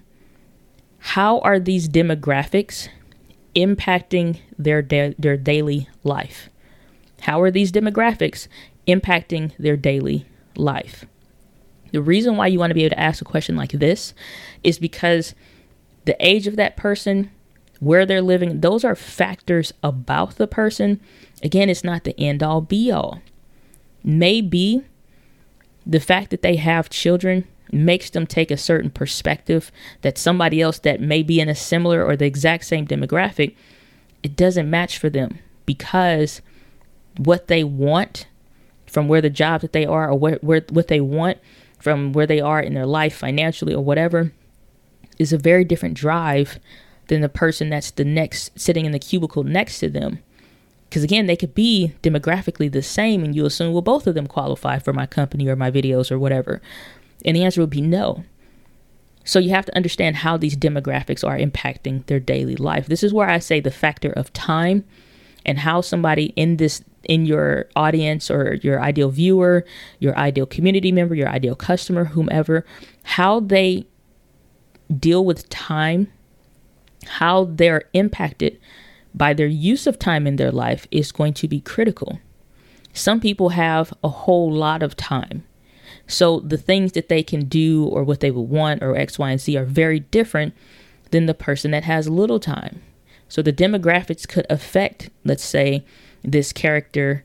how 0.99 1.39
are 1.39 1.59
these 1.59 1.87
demographics 1.87 2.89
impacting 3.55 4.39
their 4.57 4.81
da- 4.81 5.15
their 5.17 5.37
daily 5.37 5.87
life? 6.03 6.49
How 7.21 7.41
are 7.41 7.51
these 7.51 7.71
demographics 7.71 8.47
impacting 8.87 9.55
their 9.57 9.77
daily 9.77 10.25
life? 10.55 11.05
The 11.91 12.01
reason 12.01 12.37
why 12.37 12.47
you 12.47 12.59
want 12.59 12.71
to 12.71 12.75
be 12.75 12.85
able 12.85 12.95
to 12.95 12.99
ask 12.99 13.21
a 13.21 13.25
question 13.25 13.55
like 13.55 13.71
this 13.71 14.13
is 14.63 14.79
because 14.79 15.35
the 16.05 16.15
age 16.19 16.47
of 16.47 16.55
that 16.55 16.77
person, 16.77 17.31
where 17.79 18.05
they're 18.05 18.21
living, 18.21 18.61
those 18.61 18.83
are 18.83 18.95
factors 18.95 19.73
about 19.83 20.35
the 20.35 20.47
person. 20.47 21.01
Again, 21.43 21.69
it's 21.69 21.83
not 21.83 22.03
the 22.03 22.19
end 22.19 22.43
all 22.43 22.61
be 22.61 22.91
all. 22.91 23.21
Maybe 24.03 24.83
the 25.85 25.99
fact 25.99 26.29
that 26.29 26.41
they 26.41 26.57
have 26.57 26.89
children 26.89 27.47
makes 27.71 28.09
them 28.09 28.27
take 28.27 28.51
a 28.51 28.57
certain 28.57 28.89
perspective 28.89 29.71
that 30.01 30.17
somebody 30.17 30.61
else 30.61 30.79
that 30.79 31.01
may 31.01 31.23
be 31.23 31.39
in 31.39 31.49
a 31.49 31.55
similar 31.55 32.05
or 32.05 32.15
the 32.15 32.25
exact 32.25 32.65
same 32.65 32.85
demographic, 32.85 33.55
it 34.23 34.35
doesn't 34.35 34.69
match 34.69 34.97
for 34.97 35.09
them 35.09 35.39
because 35.65 36.41
what 37.17 37.47
they 37.47 37.63
want 37.63 38.27
from 38.85 39.07
where 39.07 39.21
the 39.21 39.29
job 39.29 39.61
that 39.61 39.73
they 39.73 39.85
are 39.85 40.09
or 40.09 40.15
where, 40.15 40.37
where 40.41 40.61
what 40.69 40.87
they 40.87 41.01
want 41.01 41.37
from 41.81 42.13
where 42.13 42.27
they 42.27 42.39
are 42.39 42.61
in 42.61 42.73
their 42.73 42.85
life 42.85 43.15
financially 43.15 43.73
or 43.73 43.83
whatever 43.83 44.31
is 45.17 45.33
a 45.33 45.37
very 45.37 45.63
different 45.63 45.95
drive 45.95 46.59
than 47.07 47.21
the 47.21 47.29
person 47.29 47.69
that's 47.69 47.91
the 47.91 48.05
next 48.05 48.57
sitting 48.59 48.85
in 48.85 48.91
the 48.91 48.99
cubicle 48.99 49.43
next 49.43 49.79
to 49.79 49.89
them. 49.89 50.19
Because 50.89 51.03
again, 51.03 51.25
they 51.25 51.35
could 51.35 51.55
be 51.55 51.93
demographically 52.03 52.69
the 52.69 52.81
same, 52.81 53.23
and 53.23 53.33
you 53.33 53.45
assume, 53.45 53.71
well, 53.71 53.81
both 53.81 54.07
of 54.07 54.15
them 54.15 54.27
qualify 54.27 54.77
for 54.77 54.91
my 54.91 55.05
company 55.05 55.47
or 55.47 55.55
my 55.55 55.71
videos 55.71 56.11
or 56.11 56.19
whatever. 56.19 56.61
And 57.23 57.35
the 57.35 57.43
answer 57.43 57.61
would 57.61 57.69
be 57.69 57.81
no. 57.81 58.25
So 59.23 59.39
you 59.39 59.51
have 59.51 59.65
to 59.65 59.75
understand 59.75 60.17
how 60.17 60.35
these 60.35 60.57
demographics 60.57 61.25
are 61.25 61.37
impacting 61.37 62.05
their 62.07 62.19
daily 62.19 62.55
life. 62.55 62.87
This 62.87 63.03
is 63.03 63.13
where 63.13 63.29
I 63.29 63.39
say 63.39 63.59
the 63.59 63.71
factor 63.71 64.11
of 64.11 64.33
time 64.33 64.83
and 65.45 65.59
how 65.59 65.81
somebody 65.81 66.33
in 66.35 66.57
this 66.57 66.83
in 67.03 67.25
your 67.25 67.65
audience 67.75 68.29
or 68.29 68.55
your 68.61 68.81
ideal 68.81 69.09
viewer, 69.09 69.65
your 69.99 70.15
ideal 70.17 70.45
community 70.45 70.91
member, 70.91 71.15
your 71.15 71.29
ideal 71.29 71.55
customer, 71.55 72.05
whomever, 72.05 72.65
how 73.03 73.39
they 73.39 73.85
deal 74.99 75.25
with 75.25 75.49
time, 75.49 76.11
how 77.07 77.45
they're 77.45 77.83
impacted 77.93 78.59
by 79.13 79.33
their 79.33 79.47
use 79.47 79.87
of 79.87 79.99
time 79.99 80.27
in 80.27 80.35
their 80.35 80.51
life 80.51 80.87
is 80.91 81.11
going 81.11 81.33
to 81.33 81.47
be 81.47 81.59
critical. 81.59 82.19
Some 82.93 83.19
people 83.19 83.49
have 83.49 83.93
a 84.03 84.09
whole 84.09 84.51
lot 84.51 84.83
of 84.83 84.95
time. 84.95 85.43
So 86.07 86.39
the 86.39 86.57
things 86.57 86.91
that 86.93 87.09
they 87.09 87.23
can 87.23 87.45
do 87.45 87.85
or 87.85 88.03
what 88.03 88.19
they 88.19 88.31
would 88.31 88.49
want 88.49 88.83
or 88.83 88.97
X, 88.97 89.17
Y, 89.17 89.31
and 89.31 89.39
Z 89.39 89.55
are 89.57 89.65
very 89.65 89.99
different 89.99 90.53
than 91.11 91.25
the 91.25 91.33
person 91.33 91.71
that 91.71 91.83
has 91.83 92.09
little 92.09 92.39
time. 92.39 92.81
So 93.27 93.41
the 93.41 93.53
demographics 93.53 94.27
could 94.27 94.45
affect, 94.49 95.09
let's 95.23 95.43
say, 95.43 95.85
this 96.23 96.53
character, 96.53 97.23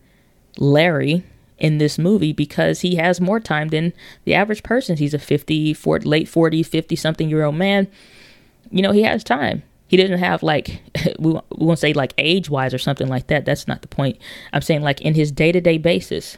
Larry, 0.59 1.25
in 1.59 1.79
this 1.79 1.99
movie 1.99 2.33
because 2.33 2.81
he 2.81 2.97
has 2.97 3.21
more 3.21 3.41
time 3.41 3.69
than 3.69 3.93
the 4.25 4.35
average 4.35 4.63
person. 4.63 4.97
He's 4.97 5.15
a 5.15 5.19
50, 5.19 5.75
40, 5.75 6.09
late 6.09 6.29
40, 6.29 6.63
50 6.63 6.97
something 6.97 7.31
year 7.31 7.45
old 7.45 7.55
man. 7.55 7.89
You 8.71 8.83
know, 8.83 8.93
he 8.93 9.03
has 9.03 9.25
time. 9.25 9.63
He 9.89 9.97
doesn't 9.97 10.19
have 10.19 10.43
like, 10.43 10.83
we 11.19 11.39
won't 11.51 11.79
say 11.79 11.93
like 11.93 12.13
age 12.19 12.51
wise 12.51 12.75
or 12.75 12.79
something 12.79 13.09
like 13.09 13.29
that. 13.29 13.45
That's 13.45 13.69
not 13.69 13.83
the 13.83 13.89
point. 13.89 14.19
I'm 14.53 14.63
saying 14.63 14.83
like 14.83 15.01
in 15.01 15.15
his 15.15 15.33
day 15.33 15.53
to 15.53 15.61
day 15.61 15.79
basis, 15.79 16.37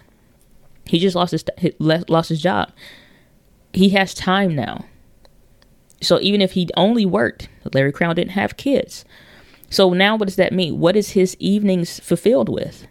he 0.87 0.99
just 0.99 1.17
lost 1.17 1.33
his, 1.33 1.75
lost 1.79 2.29
his 2.29 2.41
job. 2.41 2.71
He 3.73 3.91
has 3.91 4.15
time 4.15 4.55
now. 4.55 4.85
So 6.01 6.21
even 6.21 6.41
if 6.41 6.53
he 6.53 6.69
only 6.77 7.05
worked, 7.05 7.49
Larry 7.73 7.93
Crowne 7.93 8.15
didn't 8.15 8.31
have 8.31 8.57
kids. 8.57 9.05
So 9.71 9.91
now 9.91 10.17
what 10.17 10.27
does 10.27 10.37
that 10.37 10.53
mean? 10.53 10.79
What 10.79 10.97
is 10.97 11.11
his 11.11 11.37
evenings 11.39 12.01
fulfilled 12.01 12.49
with? 12.49 12.87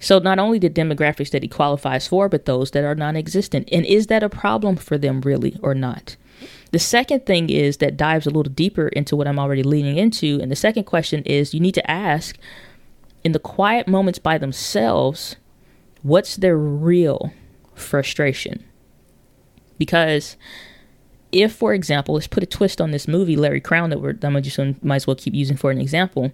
So 0.00 0.18
not 0.18 0.38
only 0.38 0.58
the 0.58 0.70
demographics 0.70 1.30
that 1.30 1.42
he 1.42 1.48
qualifies 1.48 2.06
for, 2.06 2.28
but 2.28 2.44
those 2.44 2.70
that 2.70 2.84
are 2.84 2.94
non-existent. 2.94 3.68
And 3.72 3.84
is 3.84 4.06
that 4.06 4.22
a 4.22 4.28
problem 4.28 4.76
for 4.76 4.96
them 4.96 5.20
really 5.22 5.58
or 5.60 5.74
not? 5.74 6.16
The 6.70 6.78
second 6.78 7.26
thing 7.26 7.50
is 7.50 7.78
that 7.78 7.96
dives 7.96 8.26
a 8.26 8.30
little 8.30 8.52
deeper 8.52 8.88
into 8.88 9.16
what 9.16 9.26
I'm 9.26 9.38
already 9.38 9.64
leaning 9.64 9.96
into. 9.96 10.38
And 10.40 10.50
the 10.52 10.56
second 10.56 10.84
question 10.84 11.22
is 11.24 11.52
you 11.52 11.60
need 11.60 11.74
to 11.74 11.90
ask 11.90 12.38
in 13.24 13.32
the 13.32 13.40
quiet 13.40 13.88
moments 13.88 14.20
by 14.20 14.38
themselves, 14.38 15.34
what's 16.02 16.36
their 16.36 16.56
real 16.56 17.32
frustration? 17.74 18.64
Because 19.78 20.36
if, 21.32 21.52
for 21.52 21.74
example, 21.74 22.14
let's 22.14 22.26
put 22.26 22.42
a 22.42 22.46
twist 22.46 22.80
on 22.80 22.90
this 22.90 23.06
movie, 23.06 23.36
Larry 23.36 23.60
Crowne, 23.60 23.90
that 23.90 24.00
we're 24.00 24.16
I'm 24.22 24.42
just 24.42 24.56
gonna, 24.56 24.74
might 24.82 24.96
as 24.96 25.06
well 25.06 25.16
keep 25.16 25.34
using 25.34 25.56
for 25.56 25.70
an 25.70 25.80
example. 25.80 26.32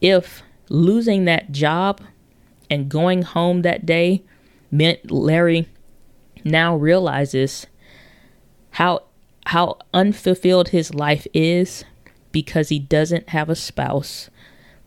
If 0.00 0.42
losing 0.68 1.24
that 1.24 1.52
job 1.52 2.00
and 2.70 2.88
going 2.88 3.22
home 3.22 3.62
that 3.62 3.84
day 3.84 4.22
meant 4.70 5.10
Larry 5.10 5.68
now 6.44 6.76
realizes 6.76 7.66
how 8.72 9.02
how 9.46 9.78
unfulfilled 9.92 10.68
his 10.68 10.94
life 10.94 11.26
is 11.34 11.84
because 12.30 12.68
he 12.68 12.78
doesn't 12.78 13.30
have 13.30 13.48
a 13.48 13.56
spouse 13.56 14.30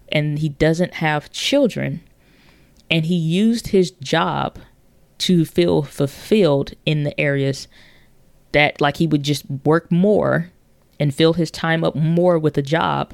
and 0.09 0.39
he 0.39 0.47
doesn't 0.47 0.95
have 0.95 1.31
children 1.31 2.01
and 2.89 3.07
he 3.07 3.15
used 3.15 3.67
his 3.67 3.91
job 3.91 4.59
to 5.17 5.43
feel 5.43 5.83
fulfilled 5.83 6.73
in 6.85 7.03
the 7.03 7.19
areas 7.19 7.67
that 8.53 8.79
like 8.81 8.97
he 8.97 9.07
would 9.07 9.23
just 9.23 9.45
work 9.65 9.91
more 9.91 10.51
and 10.99 11.13
fill 11.13 11.33
his 11.33 11.51
time 11.51 11.83
up 11.83 11.95
more 11.95 12.39
with 12.39 12.57
a 12.57 12.61
job 12.61 13.13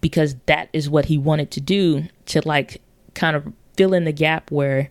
because 0.00 0.36
that 0.46 0.68
is 0.72 0.90
what 0.90 1.06
he 1.06 1.16
wanted 1.16 1.50
to 1.52 1.60
do 1.60 2.08
to 2.26 2.42
like 2.46 2.82
kind 3.14 3.36
of 3.36 3.52
fill 3.76 3.94
in 3.94 4.04
the 4.04 4.12
gap 4.12 4.50
where 4.50 4.90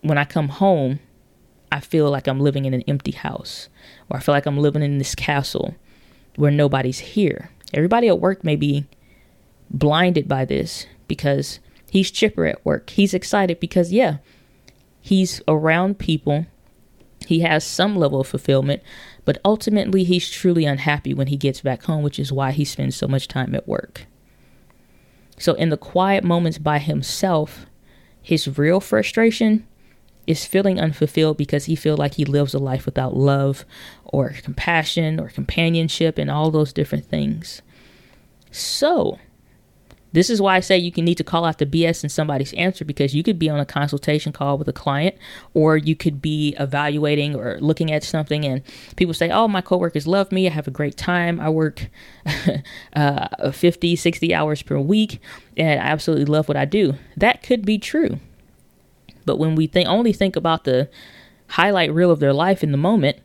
when 0.00 0.18
I 0.18 0.24
come 0.24 0.48
home, 0.48 1.00
I 1.70 1.80
feel 1.80 2.10
like 2.10 2.26
I'm 2.26 2.40
living 2.40 2.64
in 2.64 2.74
an 2.74 2.82
empty 2.88 3.12
house, 3.12 3.68
or 4.08 4.16
I 4.16 4.20
feel 4.20 4.34
like 4.34 4.46
I'm 4.46 4.58
living 4.58 4.82
in 4.82 4.98
this 4.98 5.14
castle 5.14 5.74
where 6.36 6.50
nobody's 6.50 6.98
here. 6.98 7.50
Everybody 7.74 8.08
at 8.08 8.20
work 8.20 8.42
may 8.42 8.56
be 8.56 8.86
blinded 9.70 10.28
by 10.28 10.44
this 10.44 10.86
because 11.08 11.60
he's 11.90 12.10
chipper 12.10 12.46
at 12.46 12.64
work. 12.64 12.90
He's 12.90 13.12
excited 13.12 13.60
because, 13.60 13.92
yeah, 13.92 14.18
he's 15.00 15.42
around 15.46 15.98
people. 15.98 16.46
He 17.28 17.40
has 17.40 17.62
some 17.62 17.94
level 17.94 18.22
of 18.22 18.26
fulfillment, 18.26 18.82
but 19.26 19.36
ultimately 19.44 20.02
he's 20.02 20.30
truly 20.30 20.64
unhappy 20.64 21.12
when 21.12 21.26
he 21.26 21.36
gets 21.36 21.60
back 21.60 21.82
home, 21.82 22.02
which 22.02 22.18
is 22.18 22.32
why 22.32 22.52
he 22.52 22.64
spends 22.64 22.96
so 22.96 23.06
much 23.06 23.28
time 23.28 23.54
at 23.54 23.68
work. 23.68 24.06
So, 25.38 25.52
in 25.52 25.68
the 25.68 25.76
quiet 25.76 26.24
moments 26.24 26.56
by 26.56 26.78
himself, 26.78 27.66
his 28.22 28.56
real 28.56 28.80
frustration 28.80 29.66
is 30.26 30.46
feeling 30.46 30.80
unfulfilled 30.80 31.36
because 31.36 31.66
he 31.66 31.76
feels 31.76 31.98
like 31.98 32.14
he 32.14 32.24
lives 32.24 32.54
a 32.54 32.58
life 32.58 32.86
without 32.86 33.14
love 33.14 33.66
or 34.04 34.30
compassion 34.30 35.20
or 35.20 35.28
companionship 35.28 36.16
and 36.16 36.30
all 36.30 36.50
those 36.50 36.72
different 36.72 37.04
things. 37.04 37.60
So, 38.50 39.18
this 40.12 40.30
is 40.30 40.40
why 40.40 40.56
I 40.56 40.60
say 40.60 40.78
you 40.78 40.90
can 40.90 41.04
need 41.04 41.16
to 41.16 41.24
call 41.24 41.44
out 41.44 41.58
the 41.58 41.66
BS 41.66 42.02
in 42.02 42.08
somebody's 42.08 42.52
answer 42.54 42.84
because 42.84 43.14
you 43.14 43.22
could 43.22 43.38
be 43.38 43.50
on 43.50 43.60
a 43.60 43.66
consultation 43.66 44.32
call 44.32 44.56
with 44.56 44.68
a 44.68 44.72
client 44.72 45.16
or 45.54 45.76
you 45.76 45.94
could 45.94 46.22
be 46.22 46.54
evaluating 46.58 47.34
or 47.34 47.58
looking 47.60 47.92
at 47.92 48.02
something 48.02 48.44
and 48.44 48.62
people 48.96 49.14
say, 49.14 49.30
Oh, 49.30 49.48
my 49.48 49.60
coworkers 49.60 50.06
love 50.06 50.32
me. 50.32 50.46
I 50.46 50.50
have 50.50 50.66
a 50.66 50.72
great 50.72 50.96
time. 50.96 51.40
I 51.40 51.50
work 51.50 51.88
uh, 52.96 53.50
50, 53.50 53.96
60 53.96 54.34
hours 54.34 54.62
per 54.62 54.78
week 54.78 55.20
and 55.56 55.80
I 55.80 55.84
absolutely 55.84 56.26
love 56.26 56.48
what 56.48 56.56
I 56.56 56.64
do. 56.64 56.94
That 57.16 57.42
could 57.42 57.66
be 57.66 57.78
true. 57.78 58.18
But 59.26 59.38
when 59.38 59.54
we 59.54 59.66
think 59.66 59.88
only 59.88 60.14
think 60.14 60.36
about 60.36 60.64
the 60.64 60.88
highlight 61.48 61.92
reel 61.92 62.10
of 62.10 62.20
their 62.20 62.32
life 62.32 62.62
in 62.62 62.72
the 62.72 62.78
moment, 62.78 63.18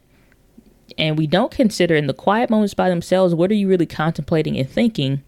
and 0.97 1.17
we 1.17 1.27
don't 1.27 1.51
consider 1.51 1.95
in 1.95 2.07
the 2.07 2.13
quiet 2.13 2.49
moments 2.49 2.73
by 2.73 2.89
themselves, 2.89 3.33
what 3.33 3.49
are 3.51 3.55
you 3.55 3.67
really 3.67 3.85
contemplating 3.85 4.57
and 4.57 4.69
thinking? 4.69 5.23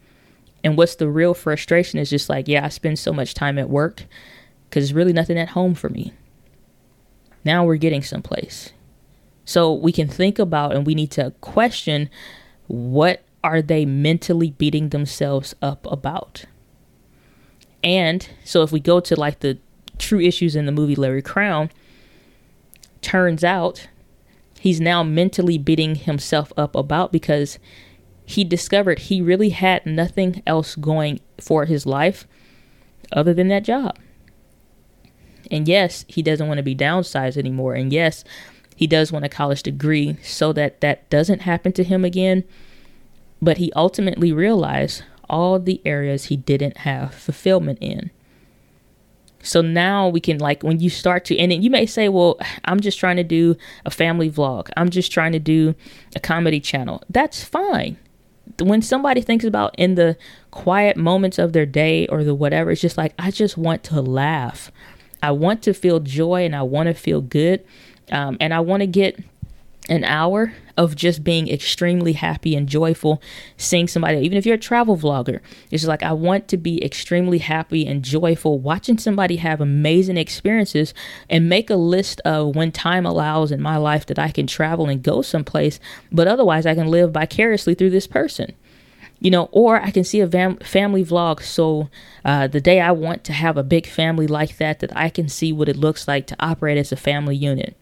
And 0.65 0.75
what's 0.75 0.95
the 0.95 1.07
real 1.07 1.35
frustration 1.35 1.99
is 1.99 2.09
just 2.09 2.27
like, 2.27 2.47
yeah, 2.47 2.65
I 2.65 2.69
spend 2.69 2.97
so 2.97 3.13
much 3.13 3.35
time 3.35 3.59
at 3.59 3.69
work 3.69 4.05
because 4.67 4.85
there's 4.85 4.95
really 4.95 5.13
nothing 5.13 5.37
at 5.37 5.49
home 5.49 5.75
for 5.75 5.89
me. 5.89 6.11
Now 7.45 7.63
we're 7.63 7.75
getting 7.75 8.01
someplace. 8.01 8.71
So 9.45 9.71
we 9.71 9.91
can 9.91 10.07
think 10.07 10.39
about 10.39 10.75
and 10.75 10.83
we 10.83 10.95
need 10.95 11.11
to 11.11 11.33
question 11.39 12.09
what 12.65 13.21
are 13.43 13.61
they 13.61 13.85
mentally 13.85 14.49
beating 14.49 14.89
themselves 14.89 15.53
up 15.61 15.85
about? 15.85 16.45
And 17.83 18.27
so 18.43 18.63
if 18.63 18.71
we 18.71 18.79
go 18.79 18.99
to 18.99 19.15
like 19.15 19.41
the 19.41 19.59
true 19.99 20.19
issues 20.19 20.55
in 20.55 20.65
the 20.65 20.71
movie 20.71 20.95
Larry 20.95 21.21
Crowne, 21.21 21.69
turns 23.03 23.43
out 23.43 23.87
he's 24.59 24.81
now 24.81 25.03
mentally 25.03 25.59
beating 25.59 25.93
himself 25.93 26.51
up 26.57 26.75
about 26.75 27.11
because 27.11 27.59
he 28.25 28.43
discovered 28.43 28.99
he 28.99 29.21
really 29.21 29.49
had 29.49 29.85
nothing 29.85 30.41
else 30.47 30.75
going 30.75 31.19
for 31.39 31.65
his 31.65 31.85
life 31.85 32.27
other 33.11 33.33
than 33.33 33.47
that 33.49 33.63
job. 33.63 33.97
And 35.51 35.67
yes, 35.67 36.05
he 36.07 36.23
doesn't 36.23 36.47
want 36.47 36.57
to 36.57 36.63
be 36.63 36.75
downsized 36.75 37.37
anymore. 37.37 37.75
And 37.75 37.93
yes, 37.93 38.23
he 38.75 38.87
does 38.87 39.11
want 39.11 39.25
a 39.25 39.29
college 39.29 39.61
degree 39.61 40.17
so 40.23 40.51
that 40.53 40.81
that 40.81 41.07
doesn't 41.11 41.43
happen 41.43 41.71
to 41.73 41.83
him 41.83 42.03
again. 42.03 42.43
But 43.41 43.57
he 43.57 43.71
ultimately 43.75 44.31
realized 44.31 45.03
all 45.29 45.59
the 45.59 45.81
areas 45.85 46.25
he 46.25 46.37
didn't 46.37 46.77
have 46.77 47.13
fulfillment 47.13 47.77
in. 47.79 48.09
So 49.43 49.61
now 49.61 50.07
we 50.07 50.19
can 50.19 50.39
like 50.39 50.63
when 50.63 50.79
you 50.79 50.89
start 50.89 51.25
to 51.25 51.37
and 51.37 51.51
then 51.51 51.61
you 51.61 51.69
may 51.69 51.85
say, 51.85 52.09
"Well, 52.09 52.39
I'm 52.63 52.79
just 52.79 52.99
trying 52.99 53.17
to 53.17 53.23
do 53.23 53.55
a 53.85 53.91
family 53.91 54.31
vlog. 54.31 54.69
I'm 54.75 54.89
just 54.89 55.11
trying 55.11 55.33
to 55.33 55.39
do 55.39 55.75
a 56.15 56.19
comedy 56.19 56.59
channel." 56.59 57.03
That's 57.09 57.43
fine 57.43 57.97
when 58.59 58.81
somebody 58.81 59.21
thinks 59.21 59.45
about 59.45 59.75
in 59.77 59.95
the 59.95 60.17
quiet 60.51 60.97
moments 60.97 61.39
of 61.39 61.53
their 61.53 61.65
day 61.65 62.07
or 62.07 62.23
the 62.23 62.35
whatever, 62.35 62.71
it's 62.71 62.81
just 62.81 62.97
like, 62.97 63.13
I 63.19 63.31
just 63.31 63.57
want 63.57 63.83
to 63.85 64.01
laugh. 64.01 64.71
I 65.21 65.31
want 65.31 65.63
to 65.63 65.73
feel 65.73 65.99
joy 65.99 66.45
and 66.45 66.55
I 66.55 66.61
want 66.61 66.87
to 66.87 66.93
feel 66.93 67.21
good. 67.21 67.65
Um, 68.11 68.37
and 68.39 68.53
I 68.53 68.59
want 68.59 68.81
to 68.81 68.87
get 68.87 69.19
an 69.89 70.03
hour 70.03 70.53
of 70.77 70.95
just 70.95 71.23
being 71.23 71.47
extremely 71.47 72.13
happy 72.13 72.55
and 72.55 72.67
joyful 72.67 73.21
seeing 73.57 73.87
somebody 73.87 74.19
even 74.19 74.37
if 74.37 74.45
you're 74.45 74.55
a 74.55 74.59
travel 74.59 74.97
vlogger 74.97 75.39
it's 75.71 75.85
like 75.85 76.03
i 76.03 76.11
want 76.11 76.47
to 76.47 76.57
be 76.57 76.83
extremely 76.83 77.37
happy 77.37 77.85
and 77.85 78.03
joyful 78.03 78.59
watching 78.59 78.97
somebody 78.97 79.37
have 79.37 79.61
amazing 79.61 80.17
experiences 80.17 80.93
and 81.29 81.47
make 81.47 81.69
a 81.69 81.75
list 81.75 82.19
of 82.21 82.55
when 82.55 82.71
time 82.71 83.05
allows 83.05 83.51
in 83.51 83.61
my 83.61 83.77
life 83.77 84.05
that 84.05 84.19
i 84.19 84.29
can 84.29 84.47
travel 84.47 84.89
and 84.89 85.03
go 85.03 85.21
someplace 85.21 85.79
but 86.11 86.27
otherwise 86.27 86.65
i 86.65 86.75
can 86.75 86.87
live 86.87 87.11
vicariously 87.11 87.75
through 87.75 87.89
this 87.89 88.07
person 88.07 88.53
you 89.19 89.31
know, 89.31 89.49
or 89.51 89.81
I 89.81 89.91
can 89.91 90.03
see 90.03 90.19
a 90.19 90.27
fam- 90.27 90.57
family 90.57 91.03
vlog. 91.03 91.41
So 91.41 91.89
uh, 92.23 92.47
the 92.47 92.61
day 92.61 92.81
I 92.81 92.91
want 92.91 93.23
to 93.23 93.33
have 93.33 93.57
a 93.57 93.63
big 93.63 93.87
family 93.87 94.27
like 94.27 94.57
that, 94.57 94.79
that 94.81 94.95
I 94.95 95.09
can 95.09 95.29
see 95.29 95.53
what 95.53 95.69
it 95.69 95.77
looks 95.77 96.07
like 96.07 96.27
to 96.27 96.35
operate 96.39 96.77
as 96.77 96.91
a 96.91 96.97
family 96.97 97.35
unit. 97.35 97.75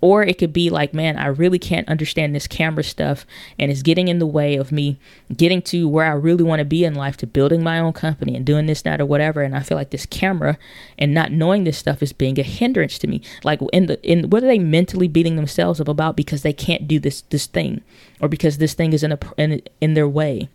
Or 0.00 0.22
it 0.22 0.38
could 0.38 0.52
be 0.52 0.68
like, 0.68 0.92
man, 0.92 1.16
I 1.16 1.26
really 1.26 1.58
can't 1.58 1.88
understand 1.88 2.34
this 2.34 2.46
camera 2.46 2.84
stuff 2.84 3.24
and 3.58 3.70
it's 3.70 3.82
getting 3.82 4.08
in 4.08 4.18
the 4.18 4.26
way 4.26 4.56
of 4.56 4.70
me 4.70 4.98
getting 5.34 5.62
to 5.62 5.88
where 5.88 6.04
I 6.04 6.12
really 6.12 6.44
want 6.44 6.60
to 6.60 6.64
be 6.64 6.84
in 6.84 6.94
life 6.94 7.16
to 7.18 7.26
building 7.26 7.62
my 7.62 7.78
own 7.78 7.94
company 7.94 8.36
and 8.36 8.44
doing 8.44 8.66
this, 8.66 8.82
that, 8.82 9.00
or 9.00 9.06
whatever. 9.06 9.42
And 9.42 9.56
I 9.56 9.60
feel 9.60 9.78
like 9.78 9.90
this 9.90 10.06
camera 10.06 10.58
and 10.98 11.14
not 11.14 11.32
knowing 11.32 11.64
this 11.64 11.78
stuff 11.78 12.02
is 12.02 12.12
being 12.12 12.38
a 12.38 12.42
hindrance 12.42 12.98
to 12.98 13.06
me. 13.06 13.22
Like 13.42 13.60
in 13.72 13.86
the 13.86 14.02
in 14.02 14.30
what 14.30 14.44
are 14.44 14.48
they 14.48 14.58
mentally 14.58 15.08
beating 15.08 15.36
themselves 15.36 15.80
up 15.80 15.88
about 15.88 16.16
because 16.16 16.42
they 16.42 16.52
can't 16.52 16.86
do 16.86 17.00
this 17.00 17.22
this 17.22 17.46
thing 17.46 17.82
or 18.20 18.28
because 18.28 18.58
this 18.58 18.74
thing 18.74 18.92
is 18.92 19.02
in 19.02 19.12
a 19.12 19.18
in 19.38 19.62
in 19.80 19.94
their 19.94 20.08
way. 20.08 20.48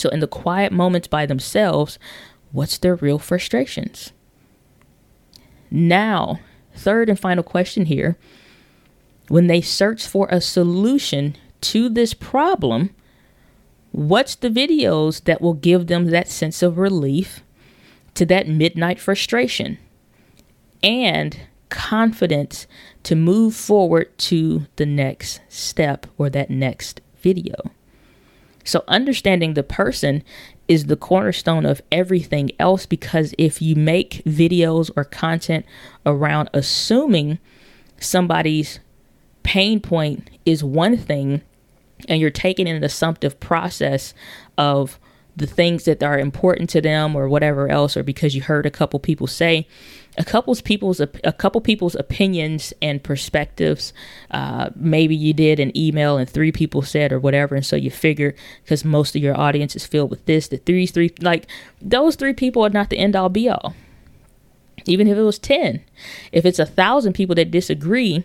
So, 0.00 0.08
in 0.08 0.20
the 0.20 0.26
quiet 0.26 0.72
moments 0.72 1.08
by 1.08 1.26
themselves, 1.26 1.98
what's 2.52 2.78
their 2.78 2.94
real 2.96 3.18
frustrations? 3.18 4.12
Now, 5.70 6.40
third 6.74 7.10
and 7.10 7.20
final 7.20 7.44
question 7.44 7.84
here 7.84 8.16
when 9.30 9.46
they 9.46 9.60
search 9.60 10.08
for 10.08 10.26
a 10.28 10.40
solution 10.40 11.36
to 11.60 11.88
this 11.88 12.14
problem, 12.14 12.92
what's 13.92 14.34
the 14.34 14.50
videos 14.50 15.22
that 15.22 15.40
will 15.40 15.54
give 15.54 15.86
them 15.86 16.06
that 16.06 16.26
sense 16.26 16.64
of 16.64 16.78
relief 16.78 17.40
to 18.14 18.26
that 18.26 18.48
midnight 18.48 18.98
frustration 18.98 19.78
and 20.82 21.42
confidence 21.68 22.66
to 23.04 23.14
move 23.14 23.54
forward 23.54 24.18
to 24.18 24.66
the 24.74 24.84
next 24.84 25.40
step 25.48 26.08
or 26.18 26.28
that 26.28 26.50
next 26.50 27.00
video? 27.22 27.54
So, 28.64 28.82
understanding 28.88 29.54
the 29.54 29.62
person 29.62 30.24
is 30.66 30.86
the 30.86 30.96
cornerstone 30.96 31.64
of 31.64 31.80
everything 31.92 32.50
else 32.58 32.84
because 32.84 33.32
if 33.38 33.62
you 33.62 33.76
make 33.76 34.24
videos 34.26 34.90
or 34.96 35.04
content 35.04 35.64
around 36.04 36.50
assuming 36.52 37.38
somebody's 38.00 38.80
pain 39.42 39.80
point 39.80 40.30
is 40.44 40.62
one 40.62 40.96
thing 40.96 41.42
and 42.08 42.20
you're 42.20 42.30
taking 42.30 42.68
an 42.68 42.82
assumptive 42.82 43.38
process 43.40 44.14
of 44.56 44.98
the 45.36 45.46
things 45.46 45.84
that 45.84 46.02
are 46.02 46.18
important 46.18 46.68
to 46.70 46.80
them 46.80 47.16
or 47.16 47.28
whatever 47.28 47.68
else 47.68 47.96
or 47.96 48.02
because 48.02 48.34
you 48.34 48.42
heard 48.42 48.66
a 48.66 48.70
couple 48.70 48.98
people 48.98 49.26
say 49.26 49.66
a 50.18 50.24
couple's 50.24 50.60
people's 50.60 51.00
a 51.00 51.32
couple 51.32 51.60
people's 51.60 51.94
opinions 51.94 52.72
and 52.82 53.02
perspectives 53.02 53.92
uh, 54.32 54.68
maybe 54.74 55.14
you 55.14 55.32
did 55.32 55.60
an 55.60 55.74
email 55.76 56.18
and 56.18 56.28
three 56.28 56.50
people 56.52 56.82
said 56.82 57.12
or 57.12 57.20
whatever 57.20 57.54
and 57.54 57.64
so 57.64 57.76
you 57.76 57.90
figure 57.90 58.34
because 58.62 58.84
most 58.84 59.14
of 59.14 59.22
your 59.22 59.38
audience 59.38 59.76
is 59.76 59.86
filled 59.86 60.10
with 60.10 60.24
this 60.26 60.48
the 60.48 60.56
three 60.58 60.86
three 60.86 61.10
like 61.20 61.46
those 61.80 62.16
three 62.16 62.34
people 62.34 62.64
are 62.64 62.70
not 62.70 62.90
the 62.90 62.98
end 62.98 63.16
all 63.16 63.28
be 63.28 63.48
all. 63.48 63.74
Even 64.86 65.06
if 65.06 65.16
it 65.16 65.22
was 65.22 65.38
10 65.38 65.84
if 66.32 66.44
it's 66.44 66.58
a 66.58 66.66
thousand 66.66 67.12
people 67.12 67.34
that 67.34 67.50
disagree 67.50 68.24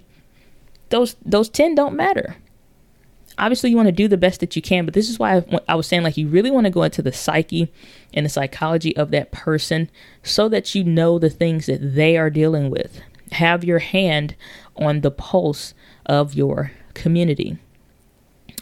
those 0.89 1.15
those 1.25 1.49
10 1.49 1.75
don't 1.75 1.95
matter. 1.95 2.37
Obviously 3.37 3.69
you 3.69 3.75
want 3.75 3.87
to 3.87 3.91
do 3.91 4.07
the 4.07 4.17
best 4.17 4.39
that 4.39 4.55
you 4.55 4.61
can 4.61 4.85
but 4.85 4.93
this 4.93 5.09
is 5.09 5.19
why 5.19 5.37
I, 5.37 5.59
I 5.69 5.75
was 5.75 5.87
saying 5.87 6.03
like 6.03 6.17
you 6.17 6.27
really 6.27 6.51
want 6.51 6.65
to 6.65 6.71
go 6.71 6.83
into 6.83 7.01
the 7.01 7.11
psyche 7.11 7.71
and 8.13 8.25
the 8.25 8.29
psychology 8.29 8.95
of 8.95 9.11
that 9.11 9.31
person 9.31 9.89
so 10.23 10.47
that 10.49 10.73
you 10.73 10.83
know 10.83 11.19
the 11.19 11.29
things 11.29 11.65
that 11.65 11.95
they 11.95 12.17
are 12.17 12.29
dealing 12.29 12.69
with. 12.69 13.01
Have 13.33 13.63
your 13.63 13.79
hand 13.79 14.35
on 14.77 15.01
the 15.01 15.11
pulse 15.11 15.73
of 16.05 16.33
your 16.33 16.71
community. 16.93 17.57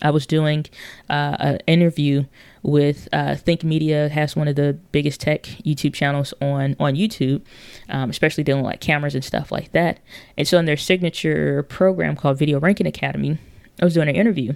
I 0.01 0.09
was 0.09 0.25
doing 0.25 0.65
uh, 1.09 1.37
an 1.39 1.59
interview 1.67 2.25
with 2.63 3.07
uh, 3.11 3.35
think 3.35 3.63
media 3.63 4.09
has 4.09 4.35
one 4.35 4.47
of 4.47 4.55
the 4.55 4.73
biggest 4.91 5.19
tech 5.19 5.43
youtube 5.43 5.93
channels 5.93 6.33
on 6.41 6.75
on 6.79 6.95
youtube 6.95 7.41
um, 7.89 8.09
especially 8.09 8.43
dealing 8.43 8.63
with 8.63 8.71
like 8.71 8.79
cameras 8.79 9.13
and 9.13 9.23
stuff 9.23 9.51
like 9.51 9.71
that 9.73 9.99
and 10.37 10.47
so 10.47 10.57
in 10.57 10.65
their 10.65 10.77
signature 10.77 11.63
program 11.63 12.15
called 12.15 12.39
video 12.39 12.59
ranking 12.59 12.87
academy 12.87 13.37
I 13.81 13.85
was 13.85 13.93
doing 13.93 14.09
an 14.09 14.15
interview. 14.15 14.53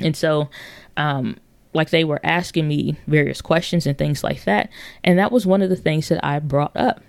And 0.00 0.16
so, 0.16 0.48
um, 0.96 1.36
like 1.74 1.90
they 1.90 2.04
were 2.04 2.20
asking 2.22 2.68
me 2.68 2.96
various 3.06 3.40
questions 3.40 3.86
and 3.86 3.96
things 3.96 4.22
like 4.22 4.44
that. 4.44 4.70
And 5.02 5.18
that 5.18 5.32
was 5.32 5.46
one 5.46 5.62
of 5.62 5.70
the 5.70 5.76
things 5.76 6.08
that 6.08 6.24
I 6.24 6.38
brought 6.38 6.76
up. 6.76 7.00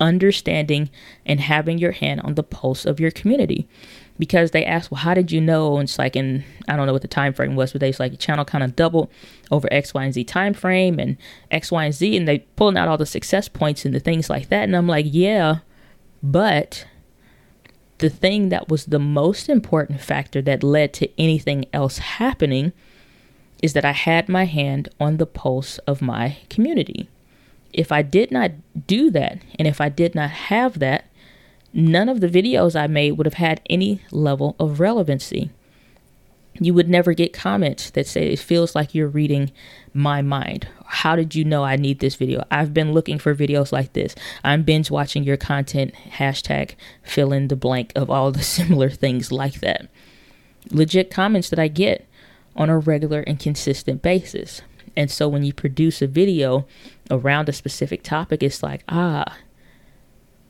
Understanding 0.00 0.90
and 1.24 1.40
having 1.40 1.78
your 1.78 1.92
hand 1.92 2.20
on 2.22 2.34
the 2.34 2.42
pulse 2.42 2.84
of 2.84 3.00
your 3.00 3.10
community. 3.10 3.68
Because 4.18 4.50
they 4.50 4.64
asked, 4.64 4.90
well, 4.90 5.00
how 5.00 5.14
did 5.14 5.30
you 5.30 5.40
know? 5.40 5.76
And 5.76 5.88
it's 5.88 5.98
like, 5.98 6.16
in 6.16 6.44
I 6.66 6.76
don't 6.76 6.86
know 6.86 6.92
what 6.92 7.02
the 7.02 7.08
time 7.08 7.32
frame 7.32 7.54
was, 7.54 7.72
but 7.72 7.80
they 7.80 7.86
was 7.86 8.00
like, 8.00 8.12
the 8.12 8.18
channel 8.18 8.44
kind 8.44 8.64
of 8.64 8.74
doubled 8.74 9.10
over 9.50 9.68
X, 9.70 9.94
Y, 9.94 10.04
and 10.04 10.12
Z 10.12 10.24
time 10.24 10.54
frame 10.54 10.98
and 10.98 11.16
X, 11.50 11.70
Y, 11.70 11.84
and 11.84 11.94
Z, 11.94 12.16
and 12.16 12.26
they 12.26 12.40
pulling 12.56 12.76
out 12.76 12.88
all 12.88 12.98
the 12.98 13.06
success 13.06 13.48
points 13.48 13.84
and 13.84 13.94
the 13.94 14.00
things 14.00 14.28
like 14.28 14.48
that. 14.48 14.64
And 14.64 14.76
I'm 14.76 14.88
like, 14.88 15.06
yeah, 15.08 15.58
but 16.22 16.86
the 17.98 18.10
thing 18.10 18.48
that 18.48 18.68
was 18.68 18.86
the 18.86 18.98
most 18.98 19.48
important 19.48 20.00
factor 20.00 20.40
that 20.42 20.62
led 20.62 20.92
to 20.94 21.08
anything 21.20 21.66
else 21.72 21.98
happening 21.98 22.72
is 23.62 23.72
that 23.72 23.84
I 23.84 23.92
had 23.92 24.28
my 24.28 24.44
hand 24.44 24.88
on 25.00 25.16
the 25.16 25.26
pulse 25.26 25.78
of 25.78 26.00
my 26.00 26.38
community. 26.48 27.08
If 27.72 27.92
I 27.92 28.02
did 28.02 28.30
not 28.30 28.52
do 28.86 29.10
that, 29.10 29.38
and 29.58 29.66
if 29.68 29.80
I 29.80 29.88
did 29.88 30.14
not 30.14 30.30
have 30.30 30.78
that, 30.78 31.06
none 31.72 32.08
of 32.08 32.20
the 32.20 32.28
videos 32.28 32.78
I 32.78 32.86
made 32.86 33.12
would 33.12 33.26
have 33.26 33.34
had 33.34 33.60
any 33.68 34.02
level 34.10 34.56
of 34.58 34.80
relevancy 34.80 35.50
you 36.60 36.74
would 36.74 36.88
never 36.88 37.12
get 37.12 37.32
comments 37.32 37.90
that 37.90 38.06
say 38.06 38.28
it 38.32 38.38
feels 38.38 38.74
like 38.74 38.94
you're 38.94 39.08
reading 39.08 39.52
my 39.94 40.22
mind. 40.22 40.68
How 40.86 41.16
did 41.16 41.34
you 41.34 41.44
know 41.44 41.64
I 41.64 41.76
need 41.76 42.00
this 42.00 42.16
video? 42.16 42.44
I've 42.50 42.74
been 42.74 42.92
looking 42.92 43.18
for 43.18 43.34
videos 43.34 43.72
like 43.72 43.92
this. 43.92 44.14
I'm 44.42 44.62
binge 44.62 44.90
watching 44.90 45.22
your 45.22 45.36
content. 45.36 45.94
Hashtag 46.12 46.74
fill 47.02 47.32
in 47.32 47.48
the 47.48 47.56
blank 47.56 47.92
of 47.94 48.10
all 48.10 48.32
the 48.32 48.42
similar 48.42 48.90
things 48.90 49.30
like 49.30 49.60
that. 49.60 49.88
Legit 50.70 51.10
comments 51.10 51.50
that 51.50 51.58
I 51.58 51.68
get 51.68 52.06
on 52.56 52.68
a 52.68 52.78
regular 52.78 53.20
and 53.20 53.38
consistent 53.38 54.02
basis. 54.02 54.62
And 54.96 55.10
so 55.10 55.28
when 55.28 55.44
you 55.44 55.52
produce 55.52 56.02
a 56.02 56.08
video 56.08 56.66
around 57.10 57.48
a 57.48 57.52
specific 57.52 58.02
topic, 58.02 58.42
it's 58.42 58.62
like, 58.62 58.82
ah, 58.88 59.36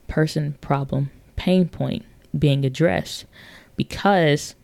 person, 0.09 0.57
problem, 0.61 1.11
pain 1.37 1.68
point 1.68 2.05
being 2.37 2.64
addressed. 2.64 3.25
Because 3.77 4.55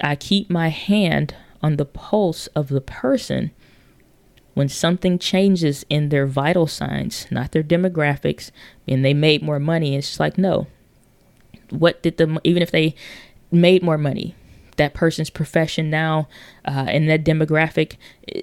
I 0.00 0.16
keep 0.16 0.48
my 0.48 0.68
hand 0.68 1.34
on 1.62 1.76
the 1.76 1.84
pulse 1.84 2.46
of 2.48 2.68
the 2.68 2.80
person 2.80 3.50
when 4.54 4.68
something 4.68 5.18
changes 5.18 5.84
in 5.88 6.08
their 6.08 6.26
vital 6.26 6.66
signs, 6.66 7.26
not 7.30 7.52
their 7.52 7.62
demographics, 7.62 8.50
and 8.88 9.04
they 9.04 9.14
made 9.14 9.42
more 9.42 9.60
money. 9.60 9.94
It's 9.94 10.08
just 10.08 10.20
like, 10.20 10.38
no. 10.38 10.66
What 11.70 12.02
did 12.02 12.16
the, 12.16 12.40
even 12.42 12.62
if 12.62 12.70
they 12.70 12.94
made 13.52 13.82
more 13.82 13.98
money, 13.98 14.34
that 14.76 14.94
person's 14.94 15.30
profession 15.30 15.90
now 15.90 16.28
uh, 16.64 16.86
and 16.88 17.08
that 17.10 17.24
demographic, 17.24 17.96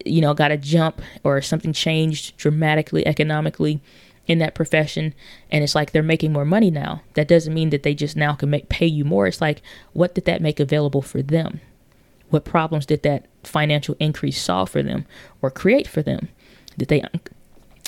you 0.05 0.21
know, 0.21 0.33
got 0.33 0.51
a 0.51 0.57
jump 0.57 1.01
or 1.23 1.41
something 1.41 1.73
changed 1.73 2.37
dramatically 2.37 3.05
economically 3.07 3.81
in 4.27 4.39
that 4.39 4.55
profession 4.55 5.13
and 5.51 5.63
it's 5.63 5.75
like 5.75 5.91
they're 5.91 6.03
making 6.03 6.33
more 6.33 6.45
money 6.45 6.71
now. 6.71 7.01
That 7.13 7.27
doesn't 7.27 7.53
mean 7.53 7.69
that 7.69 7.83
they 7.83 7.93
just 7.93 8.15
now 8.15 8.33
can 8.33 8.49
make 8.49 8.69
pay 8.69 8.85
you 8.87 9.05
more. 9.05 9.27
It's 9.27 9.41
like 9.41 9.61
what 9.93 10.15
did 10.15 10.25
that 10.25 10.41
make 10.41 10.59
available 10.59 11.01
for 11.01 11.21
them? 11.21 11.61
What 12.29 12.45
problems 12.45 12.85
did 12.85 13.03
that 13.03 13.25
financial 13.43 13.95
increase 13.99 14.41
solve 14.41 14.69
for 14.69 14.81
them 14.81 15.05
or 15.41 15.51
create 15.51 15.87
for 15.87 16.01
them? 16.01 16.29
Did 16.77 16.87
they 16.87 17.03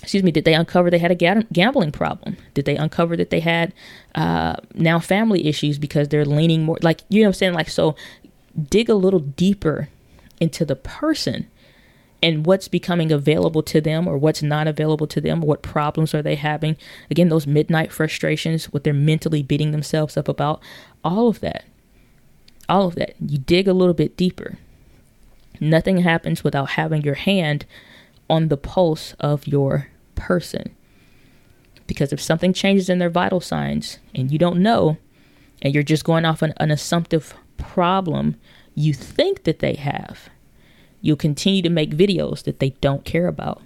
excuse 0.02 0.23
me 0.23 0.32
did 0.32 0.45
they 0.45 0.54
uncover 0.54 0.89
they 0.89 1.00
had 1.00 1.12
a 1.12 1.43
gambling 1.52 1.91
problem? 1.91 2.38
Did 2.54 2.65
they 2.65 2.78
uncover 2.78 3.17
that 3.17 3.30
they 3.32 3.39
had 3.39 3.73
uh, 4.15 4.58
now 4.76 5.00
family 5.00 5.47
issues 5.47 5.80
because 5.80 6.10
they're 6.10 6.26
leaning 6.26 6.63
more 6.63 6.78
like 6.82 7.02
you 7.10 7.21
know 7.21 7.30
what 7.30 7.36
i'm 7.36 7.39
saying? 7.39 7.54
Like 7.54 7.69
so 7.69 7.95
dig 8.69 8.89
a 8.89 8.95
little 8.95 9.19
deeper 9.19 9.89
into 10.39 10.65
the 10.65 10.76
person 10.76 11.47
and 12.21 12.45
what's 12.45 12.67
becoming 12.67 13.12
available 13.12 13.62
to 13.63 13.80
them 13.80 14.08
or 14.08 14.17
what's 14.17 14.41
not 14.41 14.67
available 14.67 15.08
to 15.08 15.21
them 15.21 15.41
what 15.41 15.62
problems 15.62 16.13
are 16.13 16.21
they 16.21 16.36
having? 16.36 16.77
Again 17.12 17.30
those 17.30 17.47
midnight 17.47 17.91
frustrations 17.91 18.65
what 18.65 18.84
they're 18.84 18.93
mentally 18.93 19.43
beating 19.43 19.71
themselves 19.71 20.17
up 20.17 20.27
about 20.27 20.62
all 21.03 21.27
of 21.27 21.39
that 21.41 21.65
all 22.69 22.88
of 22.88 22.95
that. 22.95 23.15
You 23.19 23.38
dig 23.38 23.67
a 23.67 23.73
little 23.73 23.93
bit 23.93 24.17
deeper. 24.17 24.58
Nothing 25.60 25.99
happens 25.99 26.43
without 26.43 26.71
having 26.71 27.01
your 27.01 27.15
hand 27.15 27.65
on 28.30 28.49
the 28.49 28.58
pulse 28.58 29.13
of 29.19 29.47
your 29.47 29.88
person. 30.15 30.75
Because 31.88 32.12
if 32.12 32.21
something 32.21 32.53
changes 32.53 32.89
in 32.89 32.99
their 32.99 33.10
vital 33.10 33.39
signs 33.39 33.99
and 34.13 34.32
you 34.32 34.38
don't 34.38 34.62
know 34.62 34.97
and 35.62 35.73
you're 35.73 35.84
just 35.84 36.03
going 36.03 36.25
off 36.25 36.41
an, 36.41 36.53
an 36.58 36.69
assumptive 36.71 37.34
problem 37.58 38.36
you 38.75 38.93
think 38.93 39.43
that 39.43 39.60
they 39.60 39.73
have 39.73 40.30
you'll 41.08 41.15
continue 41.15 41.62
to 41.62 41.70
make 41.70 41.91
videos 41.91 42.43
that 42.43 42.60
they 42.60 42.72
don't 42.82 43.06
care 43.06 43.28
about 43.28 43.62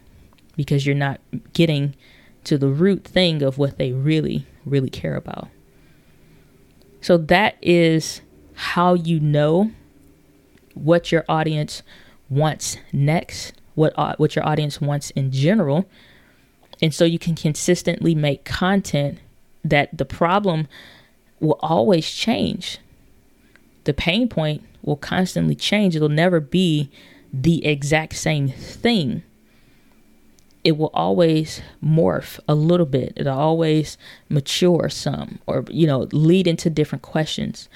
because 0.56 0.86
you're 0.86 0.94
not 0.94 1.20
getting 1.54 1.96
to 2.44 2.56
the 2.56 2.68
root 2.68 3.04
thing 3.04 3.42
of 3.42 3.58
what 3.58 3.80
they 3.80 3.92
really, 3.92 4.46
really 4.64 4.92
care 4.92 5.16
about. 5.16 5.48
So 7.02 7.18
that 7.18 7.56
is 7.60 8.22
how 8.54 8.94
you 8.94 9.20
know 9.20 9.72
what 10.76 11.12
your 11.12 11.26
audience 11.28 11.82
wants 12.30 12.78
next, 12.94 13.54
what 13.74 13.98
uh, 13.98 14.14
what 14.18 14.36
your 14.36 14.46
audience 14.46 14.80
wants 14.80 15.10
in 15.10 15.32
general. 15.32 15.90
And 16.80 16.94
so 16.94 17.06
you 17.06 17.18
can 17.18 17.34
consistently 17.34 18.14
make 18.14 18.46
content 18.46 19.18
that 19.66 19.98
the 19.98 20.06
problem 20.06 20.68
will 21.40 21.58
always 21.62 22.08
change. 22.08 22.78
The 23.86 23.96
pain 23.96 24.30
point 24.30 24.62
will 24.84 24.96
constantly 24.96 25.56
change. 25.56 25.96
It'll 25.96 26.08
never 26.08 26.40
be 26.40 26.92
the 27.34 27.65
exact 27.65 28.15
same 28.15 28.50
thing, 28.50 29.24
it 30.63 30.78
will 30.78 30.91
always 30.94 31.62
morph 31.84 32.39
a 32.48 32.56
little 32.56 32.86
bit. 32.86 33.13
It'll 33.15 33.38
always 33.38 33.98
mature 34.30 34.89
some 34.89 35.39
or, 35.48 35.65
you 35.70 35.88
know, 35.88 36.08
lead 36.12 36.48
into 36.48 36.70
different 36.70 37.02
questions. 37.02 37.70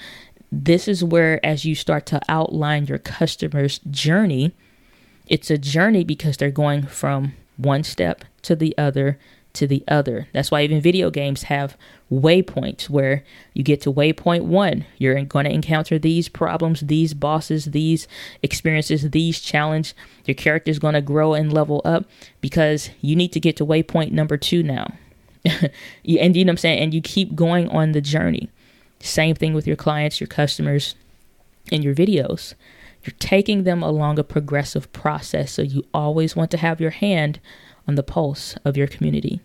This 0.52 0.86
is 0.86 1.02
where, 1.02 1.44
as 1.44 1.64
you 1.64 1.74
start 1.74 2.06
to 2.06 2.20
outline 2.28 2.86
your 2.86 2.98
customer's 2.98 3.80
journey 3.90 4.52
It's 5.26 5.50
a 5.50 5.58
journey 5.58 6.04
because 6.04 6.36
they're 6.36 6.50
going 6.50 6.82
from 6.86 7.34
one 7.56 7.82
step 7.82 8.24
to 8.42 8.54
the 8.54 8.76
other 8.78 9.18
to 9.56 9.66
the 9.66 9.84
other. 9.88 10.28
That's 10.32 10.50
why 10.50 10.62
even 10.62 10.80
video 10.80 11.10
games 11.10 11.44
have 11.44 11.76
waypoints 12.10 12.88
where 12.88 13.24
you 13.52 13.62
get 13.62 13.80
to 13.82 13.92
waypoint 13.92 14.42
one, 14.42 14.86
you're 14.98 15.20
going 15.24 15.44
to 15.44 15.52
encounter 15.52 15.98
these 15.98 16.28
problems, 16.28 16.80
these 16.80 17.14
bosses, 17.14 17.66
these 17.66 18.06
experiences, 18.42 19.10
these 19.10 19.40
challenge. 19.40 19.94
Your 20.24 20.34
character 20.34 20.70
is 20.70 20.78
going 20.78 20.94
to 20.94 21.00
grow 21.00 21.34
and 21.34 21.52
level 21.52 21.82
up 21.84 22.04
because 22.40 22.90
you 23.00 23.16
need 23.16 23.32
to 23.32 23.40
get 23.40 23.56
to 23.56 23.66
waypoint 23.66 24.12
number 24.12 24.36
two 24.36 24.62
now. 24.62 24.94
and 25.44 25.72
you 26.04 26.44
know 26.44 26.50
what 26.50 26.52
I'm 26.52 26.56
saying? 26.56 26.78
And 26.78 26.94
you 26.94 27.00
keep 27.00 27.34
going 27.34 27.68
on 27.68 27.92
the 27.92 28.00
journey. 28.00 28.50
Same 29.00 29.34
thing 29.34 29.54
with 29.54 29.66
your 29.66 29.76
clients, 29.76 30.20
your 30.20 30.28
customers, 30.28 30.94
and 31.70 31.84
your 31.84 31.94
videos. 31.94 32.54
You're 33.04 33.14
taking 33.18 33.64
them 33.64 33.82
along 33.82 34.18
a 34.18 34.24
progressive 34.24 34.92
process. 34.92 35.52
So 35.52 35.62
you 35.62 35.84
always 35.94 36.34
want 36.34 36.50
to 36.52 36.56
have 36.56 36.80
your 36.80 36.90
hand 36.90 37.38
on 37.86 37.94
the 37.94 38.02
pulse 38.02 38.56
of 38.64 38.76
your 38.76 38.86
community. 38.86 39.40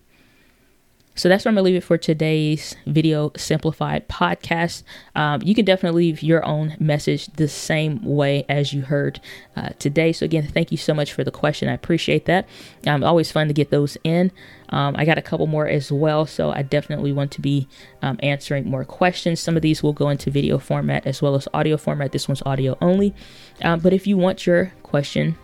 So 1.13 1.27
that's 1.27 1.43
where 1.43 1.49
I'm 1.49 1.55
to 1.57 1.61
leave 1.61 1.75
it 1.75 1.83
for 1.83 1.97
today's 1.97 2.75
video 2.87 3.31
simplified 3.35 4.07
podcast. 4.07 4.83
Um, 5.13 5.41
you 5.43 5.53
can 5.53 5.65
definitely 5.65 6.05
leave 6.05 6.23
your 6.23 6.45
own 6.45 6.77
message 6.79 7.27
the 7.27 7.49
same 7.49 8.03
way 8.03 8.45
as 8.47 8.71
you 8.71 8.83
heard 8.83 9.19
uh, 9.57 9.69
today. 9.77 10.13
So, 10.13 10.25
again, 10.25 10.47
thank 10.47 10.71
you 10.71 10.77
so 10.77 10.93
much 10.93 11.11
for 11.11 11.25
the 11.25 11.31
question. 11.31 11.67
I 11.67 11.73
appreciate 11.73 12.25
that. 12.25 12.47
Um, 12.87 13.03
always 13.03 13.31
fun 13.31 13.47
to 13.49 13.53
get 13.53 13.71
those 13.71 13.97
in. 14.05 14.31
Um, 14.69 14.95
I 14.97 15.03
got 15.03 15.17
a 15.17 15.21
couple 15.21 15.47
more 15.47 15.67
as 15.67 15.91
well, 15.91 16.25
so 16.25 16.51
I 16.51 16.61
definitely 16.61 17.11
want 17.11 17.31
to 17.33 17.41
be 17.41 17.67
um, 18.01 18.17
answering 18.23 18.69
more 18.69 18.85
questions. 18.85 19.41
Some 19.41 19.57
of 19.57 19.61
these 19.61 19.83
will 19.83 19.93
go 19.93 20.07
into 20.09 20.31
video 20.31 20.57
format 20.59 21.05
as 21.05 21.21
well 21.21 21.35
as 21.35 21.47
audio 21.53 21.75
format. 21.75 22.13
This 22.13 22.29
one's 22.29 22.41
audio 22.45 22.77
only. 22.79 23.13
Um, 23.61 23.81
but 23.81 23.91
if 23.91 24.07
you 24.07 24.17
want 24.17 24.47
your 24.47 24.71
question 24.81 25.37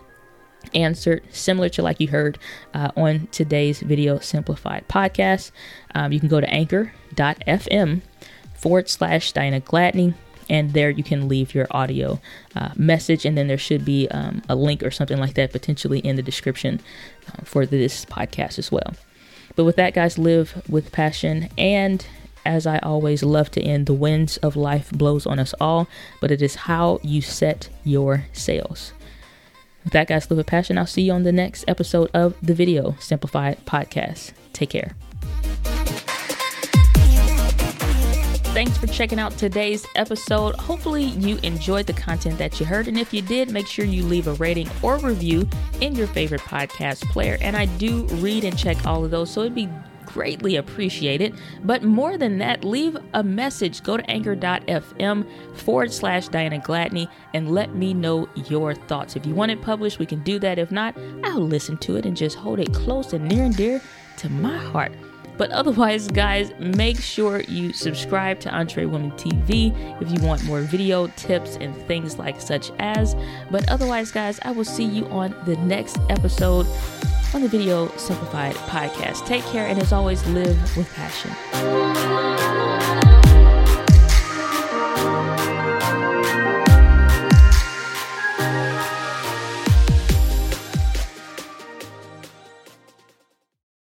answered 0.74 1.22
similar 1.30 1.68
to 1.68 1.82
like 1.82 2.00
you 2.00 2.08
heard 2.08 2.38
uh, 2.74 2.90
on 2.96 3.26
today's 3.28 3.80
video 3.80 4.18
simplified 4.18 4.86
podcast 4.88 5.50
um, 5.94 6.12
you 6.12 6.20
can 6.20 6.28
go 6.28 6.40
to 6.40 6.50
anchor.fm 6.50 8.00
forward 8.54 8.88
slash 8.88 9.32
diana 9.32 9.60
gladney 9.60 10.14
and 10.50 10.72
there 10.72 10.90
you 10.90 11.04
can 11.04 11.28
leave 11.28 11.54
your 11.54 11.66
audio 11.70 12.20
uh, 12.56 12.70
message 12.76 13.24
and 13.24 13.36
then 13.36 13.48
there 13.48 13.58
should 13.58 13.84
be 13.84 14.08
um, 14.08 14.42
a 14.48 14.56
link 14.56 14.82
or 14.82 14.90
something 14.90 15.18
like 15.18 15.34
that 15.34 15.52
potentially 15.52 16.00
in 16.00 16.16
the 16.16 16.22
description 16.22 16.80
uh, 17.28 17.42
for 17.44 17.64
this 17.64 18.04
podcast 18.06 18.58
as 18.58 18.70
well 18.70 18.94
but 19.56 19.64
with 19.64 19.76
that 19.76 19.94
guys 19.94 20.18
live 20.18 20.62
with 20.68 20.92
passion 20.92 21.48
and 21.56 22.06
as 22.44 22.66
I 22.66 22.78
always 22.78 23.22
love 23.22 23.50
to 23.50 23.60
end, 23.60 23.84
the 23.84 23.92
winds 23.92 24.38
of 24.38 24.56
life 24.56 24.90
blows 24.90 25.26
on 25.26 25.38
us 25.38 25.52
all, 25.60 25.86
but 26.18 26.30
it 26.30 26.40
is 26.40 26.54
how 26.54 26.98
you 27.02 27.20
set 27.20 27.68
your 27.84 28.24
sails. 28.32 28.94
With 29.88 29.94
that, 29.94 30.08
guys, 30.08 30.28
live 30.28 30.36
with 30.36 30.46
passion. 30.46 30.76
I'll 30.76 30.84
see 30.84 31.00
you 31.00 31.12
on 31.12 31.22
the 31.22 31.32
next 31.32 31.64
episode 31.66 32.10
of 32.12 32.34
the 32.42 32.52
Video 32.52 32.94
Simplified 33.00 33.64
Podcast. 33.64 34.32
Take 34.52 34.68
care. 34.68 34.94
Thanks 38.52 38.76
for 38.76 38.86
checking 38.86 39.18
out 39.18 39.32
today's 39.38 39.86
episode. 39.94 40.56
Hopefully, 40.56 41.04
you 41.04 41.38
enjoyed 41.42 41.86
the 41.86 41.94
content 41.94 42.36
that 42.36 42.60
you 42.60 42.66
heard. 42.66 42.86
And 42.86 42.98
if 42.98 43.14
you 43.14 43.22
did, 43.22 43.50
make 43.50 43.66
sure 43.66 43.86
you 43.86 44.02
leave 44.02 44.26
a 44.26 44.34
rating 44.34 44.68
or 44.82 44.98
review 44.98 45.48
in 45.80 45.94
your 45.94 46.08
favorite 46.08 46.42
podcast 46.42 47.08
player. 47.08 47.38
And 47.40 47.56
I 47.56 47.64
do 47.64 48.04
read 48.16 48.44
and 48.44 48.58
check 48.58 48.84
all 48.84 49.06
of 49.06 49.10
those, 49.10 49.30
so 49.30 49.40
it'd 49.40 49.54
be 49.54 49.70
greatly 50.08 50.56
appreciate 50.56 51.20
it. 51.20 51.34
But 51.62 51.82
more 51.82 52.16
than 52.16 52.38
that, 52.38 52.64
leave 52.64 52.96
a 53.14 53.22
message. 53.22 53.82
Go 53.82 53.98
to 53.98 54.10
anchor.fm 54.10 55.26
forward 55.56 55.92
slash 55.92 56.28
Diana 56.28 56.58
Gladney 56.58 57.08
and 57.34 57.50
let 57.50 57.74
me 57.74 57.92
know 57.92 58.28
your 58.34 58.74
thoughts. 58.74 59.16
If 59.16 59.26
you 59.26 59.34
want 59.34 59.50
it 59.50 59.60
published, 59.60 59.98
we 59.98 60.06
can 60.06 60.22
do 60.22 60.38
that. 60.38 60.58
If 60.58 60.70
not, 60.70 60.96
I'll 61.24 61.46
listen 61.46 61.76
to 61.78 61.96
it 61.96 62.06
and 62.06 62.16
just 62.16 62.36
hold 62.36 62.58
it 62.58 62.72
close 62.72 63.12
and 63.12 63.28
near 63.28 63.44
and 63.44 63.54
dear 63.54 63.80
to 64.18 64.28
my 64.30 64.56
heart. 64.56 64.92
But 65.36 65.52
otherwise, 65.52 66.08
guys, 66.08 66.52
make 66.58 66.98
sure 67.00 67.42
you 67.42 67.72
subscribe 67.72 68.40
to 68.40 68.50
Entre 68.50 68.86
Women 68.86 69.12
TV 69.12 69.72
if 70.02 70.10
you 70.10 70.26
want 70.26 70.42
more 70.44 70.62
video 70.62 71.06
tips 71.08 71.56
and 71.60 71.76
things 71.86 72.18
like 72.18 72.40
such 72.40 72.72
as. 72.80 73.14
But 73.50 73.70
otherwise, 73.70 74.10
guys, 74.10 74.40
I 74.42 74.50
will 74.50 74.64
see 74.64 74.84
you 74.84 75.06
on 75.06 75.36
the 75.46 75.56
next 75.58 75.98
episode 76.08 76.66
on 77.34 77.42
the 77.42 77.48
Video 77.48 77.88
Simplified 77.96 78.54
podcast. 78.54 79.26
Take 79.26 79.44
care, 79.44 79.66
and 79.66 79.80
as 79.80 79.92
always, 79.92 80.26
live 80.28 80.76
with 80.76 80.92
passion. 80.94 81.30